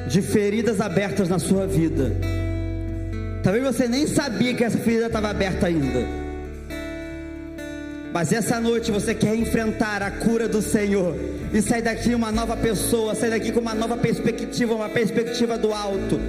de 0.09 0.21
feridas 0.21 0.81
abertas 0.81 1.29
na 1.29 1.37
sua 1.37 1.67
vida, 1.67 2.11
talvez 3.43 3.63
você 3.63 3.87
nem 3.87 4.07
sabia 4.07 4.53
que 4.55 4.63
essa 4.63 4.77
ferida 4.79 5.05
estava 5.05 5.29
aberta 5.29 5.67
ainda. 5.67 5.99
Mas 8.11 8.31
essa 8.31 8.59
noite 8.59 8.91
você 8.91 9.13
quer 9.13 9.35
enfrentar 9.35 10.01
a 10.01 10.09
cura 10.09 10.47
do 10.47 10.61
Senhor 10.61 11.15
e 11.53 11.61
sair 11.61 11.83
daqui 11.83 12.15
uma 12.15 12.31
nova 12.31 12.57
pessoa, 12.57 13.13
sair 13.13 13.29
daqui 13.29 13.51
com 13.51 13.59
uma 13.59 13.75
nova 13.75 13.95
perspectiva, 13.95 14.73
uma 14.73 14.89
perspectiva 14.89 15.57
do 15.57 15.71
alto. 15.71 16.19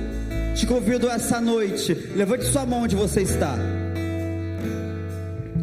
Te 0.54 0.66
convido 0.66 1.08
essa 1.08 1.40
noite, 1.40 1.94
levante 2.14 2.44
sua 2.44 2.66
mão 2.66 2.82
onde 2.82 2.94
você 2.94 3.22
está. 3.22 3.56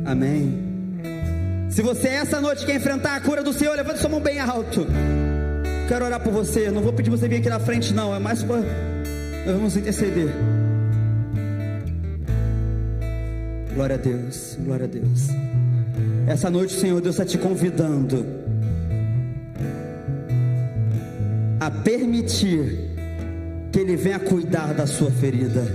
Amém. 0.03 0.60
Se 1.71 1.81
você 1.81 2.09
essa 2.09 2.41
noite 2.41 2.65
quer 2.65 2.75
enfrentar 2.75 3.15
a 3.15 3.21
cura 3.21 3.41
do 3.41 3.53
Senhor, 3.53 3.73
levante 3.77 3.99
sua 3.99 4.09
mão 4.09 4.19
bem 4.19 4.41
alto. 4.41 4.85
Quero 5.87 6.03
orar 6.03 6.19
por 6.19 6.33
você. 6.33 6.69
Não 6.69 6.81
vou 6.81 6.91
pedir 6.91 7.09
você 7.09 7.29
vir 7.29 7.37
aqui 7.37 7.49
na 7.49 7.61
frente, 7.61 7.93
não. 7.93 8.13
É 8.13 8.19
mais 8.19 8.43
para. 8.43 8.57
Nós 8.57 9.55
vamos 9.55 9.77
interceder. 9.77 10.27
Glória 13.73 13.95
a 13.95 13.97
Deus, 13.97 14.57
glória 14.59 14.83
a 14.83 14.87
Deus. 14.87 15.29
Essa 16.27 16.49
noite, 16.49 16.73
Senhor 16.73 16.99
Deus 16.99 17.15
está 17.15 17.25
te 17.25 17.37
convidando 17.37 18.25
a 21.57 21.71
permitir 21.71 22.89
que 23.71 23.79
Ele 23.79 23.95
venha 23.95 24.19
cuidar 24.19 24.73
da 24.73 24.85
sua 24.85 25.09
ferida. 25.09 25.65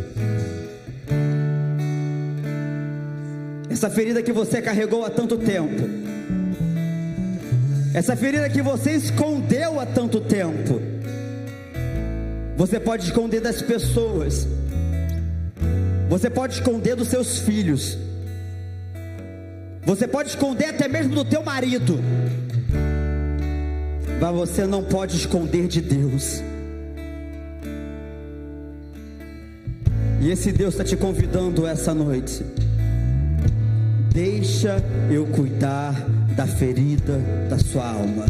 Essa 3.76 3.90
ferida 3.90 4.22
que 4.22 4.32
você 4.32 4.62
carregou 4.62 5.04
há 5.04 5.10
tanto 5.10 5.36
tempo. 5.36 5.86
Essa 7.92 8.16
ferida 8.16 8.48
que 8.48 8.62
você 8.62 8.92
escondeu 8.92 9.78
há 9.78 9.84
tanto 9.84 10.18
tempo. 10.18 10.80
Você 12.56 12.80
pode 12.80 13.04
esconder 13.04 13.42
das 13.42 13.60
pessoas. 13.60 14.48
Você 16.08 16.30
pode 16.30 16.54
esconder 16.54 16.96
dos 16.96 17.08
seus 17.08 17.40
filhos. 17.40 17.98
Você 19.84 20.08
pode 20.08 20.30
esconder 20.30 20.70
até 20.70 20.88
mesmo 20.88 21.14
do 21.14 21.24
teu 21.26 21.42
marido. 21.42 22.00
Mas 24.18 24.34
você 24.34 24.64
não 24.64 24.84
pode 24.84 25.18
esconder 25.18 25.68
de 25.68 25.82
Deus. 25.82 26.42
E 30.22 30.30
esse 30.30 30.50
Deus 30.50 30.72
está 30.72 30.82
te 30.82 30.96
convidando 30.96 31.66
essa 31.66 31.92
noite. 31.92 32.42
Deixa 34.16 34.82
eu 35.10 35.26
cuidar 35.26 35.92
da 36.34 36.46
ferida 36.46 37.18
da 37.50 37.58
sua 37.58 37.86
alma. 37.86 38.24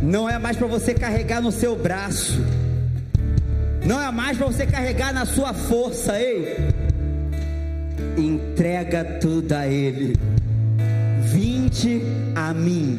Não 0.00 0.26
é 0.26 0.38
mais 0.38 0.56
para 0.56 0.66
você 0.66 0.94
carregar 0.94 1.42
no 1.42 1.52
seu 1.52 1.76
braço. 1.76 2.42
Não 3.84 4.00
é 4.00 4.10
mais 4.10 4.38
para 4.38 4.46
você 4.46 4.64
carregar 4.64 5.12
na 5.12 5.26
sua 5.26 5.52
força, 5.52 6.18
ei 6.18 6.56
entrega 8.16 9.04
tudo 9.20 9.52
a 9.52 9.68
Ele. 9.68 10.16
Vinde 11.20 12.00
a 12.34 12.54
mim, 12.54 12.98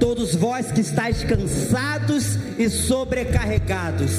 todos 0.00 0.34
vós 0.34 0.72
que 0.72 0.80
estáis 0.80 1.22
cansados 1.22 2.36
e 2.58 2.68
sobrecarregados, 2.68 4.10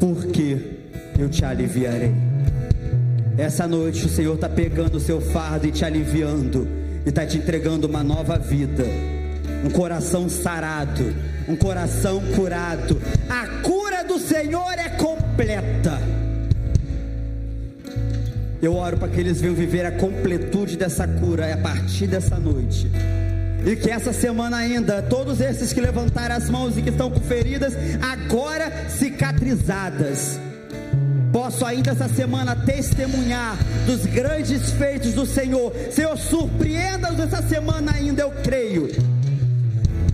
porque 0.00 0.80
eu 1.16 1.28
te 1.28 1.44
aliviarei. 1.44 2.27
Essa 3.38 3.66
noite 3.66 4.04
o 4.04 4.08
Senhor 4.08 4.34
está 4.34 4.48
pegando 4.48 4.96
o 4.96 5.00
seu 5.00 5.20
fardo 5.20 5.66
e 5.66 5.72
te 5.72 5.84
aliviando, 5.84 6.68
e 7.06 7.08
está 7.08 7.24
te 7.24 7.38
entregando 7.38 7.86
uma 7.86 8.02
nova 8.02 8.36
vida, 8.36 8.84
um 9.64 9.70
coração 9.70 10.28
sarado, 10.28 11.14
um 11.48 11.56
coração 11.56 12.20
curado. 12.34 13.00
A 13.30 13.46
cura 13.62 14.02
do 14.02 14.18
Senhor 14.18 14.72
é 14.76 14.90
completa 14.90 15.98
eu 18.60 18.74
oro 18.74 18.96
para 18.96 19.08
que 19.08 19.20
eles 19.20 19.40
venham 19.40 19.54
viver 19.54 19.86
a 19.86 19.92
completude 19.92 20.76
dessa 20.76 21.06
cura 21.06 21.52
a 21.54 21.56
partir 21.56 22.08
dessa 22.08 22.36
noite. 22.36 22.90
E 23.64 23.76
que 23.76 23.88
essa 23.88 24.12
semana 24.12 24.56
ainda, 24.56 25.00
todos 25.00 25.40
esses 25.40 25.72
que 25.72 25.80
levantaram 25.80 26.34
as 26.34 26.50
mãos 26.50 26.76
e 26.76 26.82
que 26.82 26.90
estão 26.90 27.10
com 27.10 27.20
feridas, 27.20 27.74
agora 28.00 28.88
cicatrizadas, 28.88 30.40
posso 31.38 31.64
ainda 31.64 31.92
essa 31.92 32.08
semana 32.08 32.56
testemunhar 32.56 33.56
dos 33.86 34.04
grandes 34.06 34.72
feitos 34.72 35.12
do 35.12 35.24
Senhor. 35.24 35.72
Senhor, 35.92 36.18
surpreenda-nos 36.18 37.20
essa 37.20 37.40
semana 37.40 37.92
ainda, 37.92 38.22
eu 38.22 38.32
creio. 38.42 38.90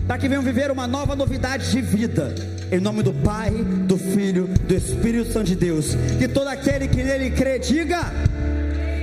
Para 0.05 0.19
que 0.19 0.29
venham 0.29 0.43
viver 0.43 0.69
uma 0.69 0.85
nova 0.85 1.15
novidade 1.15 1.71
de 1.71 1.81
vida. 1.81 2.35
Em 2.71 2.79
nome 2.79 3.01
do 3.01 3.11
Pai, 3.11 3.49
do 3.49 3.97
Filho, 3.97 4.47
do 4.67 4.75
Espírito 4.75 5.33
Santo 5.33 5.47
de 5.47 5.55
Deus. 5.55 5.97
Que 6.19 6.27
todo 6.27 6.47
aquele 6.47 6.87
que 6.87 7.03
nele 7.03 7.31
crê, 7.31 7.57
diga. 7.57 8.03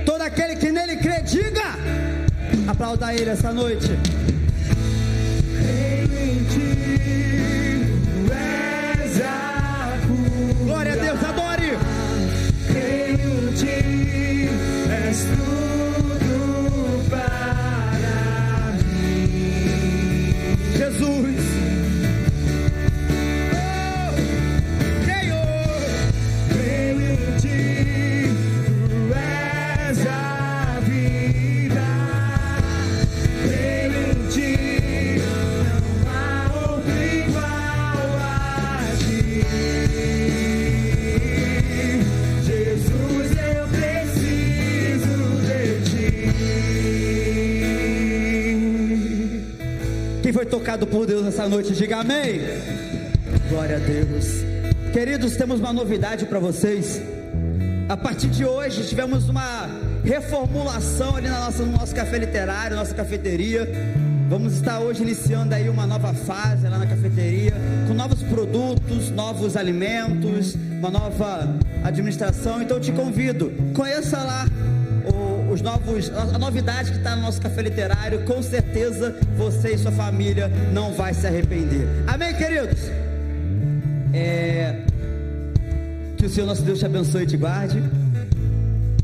Todo 0.05 0.21
aquele 0.21 0.55
que 0.55 0.71
nele 0.71 0.95
crê, 0.95 1.21
diga. 1.23 1.77
Aplauda 2.69 3.13
ele 3.13 3.31
essa 3.31 3.51
noite. 3.51 3.89
Glória 5.63 7.59
a 7.59 7.62
foi 50.43 50.45
tocado 50.45 50.85
por 50.85 51.05
Deus 51.05 51.25
essa 51.25 51.47
noite, 51.47 51.73
diga 51.73 51.99
amém. 51.99 52.41
Glória 53.49 53.77
a 53.77 53.79
Deus. 53.79 54.43
Queridos, 54.91 55.37
temos 55.37 55.61
uma 55.61 55.71
novidade 55.71 56.25
para 56.25 56.37
vocês. 56.37 57.01
A 57.87 57.95
partir 57.95 58.27
de 58.27 58.43
hoje 58.43 58.85
tivemos 58.85 59.29
uma 59.29 59.69
reformulação 60.03 61.15
ali 61.15 61.29
na 61.29 61.39
nossa, 61.45 61.63
no 61.63 61.71
nosso 61.71 61.95
café 61.95 62.17
literário, 62.17 62.75
nossa 62.75 62.93
cafeteria. 62.93 63.69
Vamos 64.29 64.55
estar 64.55 64.79
hoje 64.79 65.03
iniciando 65.03 65.55
aí 65.55 65.69
uma 65.69 65.87
nova 65.87 66.13
fase 66.13 66.67
lá 66.67 66.77
na 66.77 66.87
cafeteria, 66.87 67.53
com 67.87 67.93
novos 67.93 68.21
produtos, 68.23 69.11
novos 69.11 69.55
alimentos, 69.55 70.55
uma 70.55 70.91
nova 70.91 71.55
administração. 71.85 72.61
Então 72.61 72.81
te 72.81 72.91
convido, 72.91 73.49
conheça 73.73 74.17
lá 74.17 74.45
novos, 75.63 76.11
a 76.11 76.37
novidade 76.37 76.91
que 76.91 76.97
está 76.97 77.15
no 77.15 77.23
nosso 77.23 77.41
café 77.41 77.61
literário, 77.61 78.23
com 78.25 78.43
certeza 78.43 79.15
você 79.37 79.73
e 79.73 79.77
sua 79.77 79.91
família 79.91 80.51
não 80.73 80.93
vai 80.93 81.13
se 81.13 81.25
arrepender. 81.25 81.87
Amém, 82.05 82.35
queridos? 82.35 82.79
É, 84.13 84.81
que 86.17 86.25
o 86.25 86.29
Senhor 86.29 86.45
nosso 86.45 86.61
Deus 86.61 86.79
te 86.79 86.85
abençoe 86.85 87.23
e 87.23 87.27
te 87.27 87.37
guarde. 87.37 87.81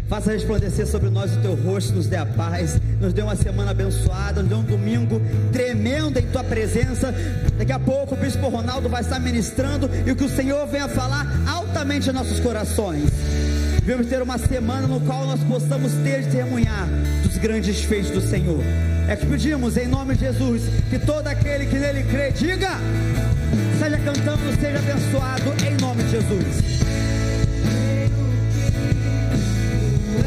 Faça 0.09 0.31
resplandecer 0.31 0.87
sobre 0.87 1.09
nós 1.09 1.35
o 1.35 1.39
teu 1.39 1.55
rosto, 1.55 1.93
nos 1.93 2.07
dê 2.07 2.17
a 2.17 2.25
paz, 2.25 2.81
nos 2.99 3.13
dê 3.13 3.21
uma 3.21 3.35
semana 3.35 3.71
abençoada, 3.71 4.41
nos 4.41 4.49
dê 4.49 4.55
um 4.55 4.63
domingo 4.63 5.21
tremendo 5.53 6.17
em 6.17 6.25
tua 6.27 6.43
presença. 6.43 7.13
Daqui 7.57 7.71
a 7.71 7.79
pouco 7.79 8.15
o 8.15 8.17
Bispo 8.17 8.49
Ronaldo 8.49 8.89
vai 8.89 9.01
estar 9.01 9.19
ministrando 9.19 9.89
e 10.05 10.13
que 10.15 10.23
o 10.23 10.29
Senhor 10.29 10.65
venha 10.67 10.89
falar 10.89 11.27
altamente 11.47 12.09
em 12.09 12.13
nossos 12.13 12.39
corações. 12.39 13.03
Devemos 13.89 14.05
ter 14.05 14.21
uma 14.21 14.37
semana 14.37 14.87
no 14.87 14.99
qual 15.01 15.25
nós 15.25 15.43
possamos 15.45 15.91
testemunhar 16.03 16.87
dos 17.23 17.39
grandes 17.39 17.81
feitos 17.81 18.11
do 18.11 18.21
Senhor. 18.21 18.63
É 19.07 19.15
que 19.15 19.25
pedimos 19.25 19.77
em 19.77 19.87
nome 19.87 20.13
de 20.13 20.25
Jesus 20.25 20.61
que 20.91 20.99
todo 20.99 21.25
aquele 21.25 21.65
que 21.65 21.79
nele 21.79 22.03
crê, 22.03 22.31
diga, 22.31 22.77
seja 23.79 23.97
cantando, 23.97 24.61
seja 24.61 24.77
abençoado 24.77 25.65
em 25.65 25.75
nome 25.81 26.03
de 26.03 26.11
Jesus. 26.11 26.78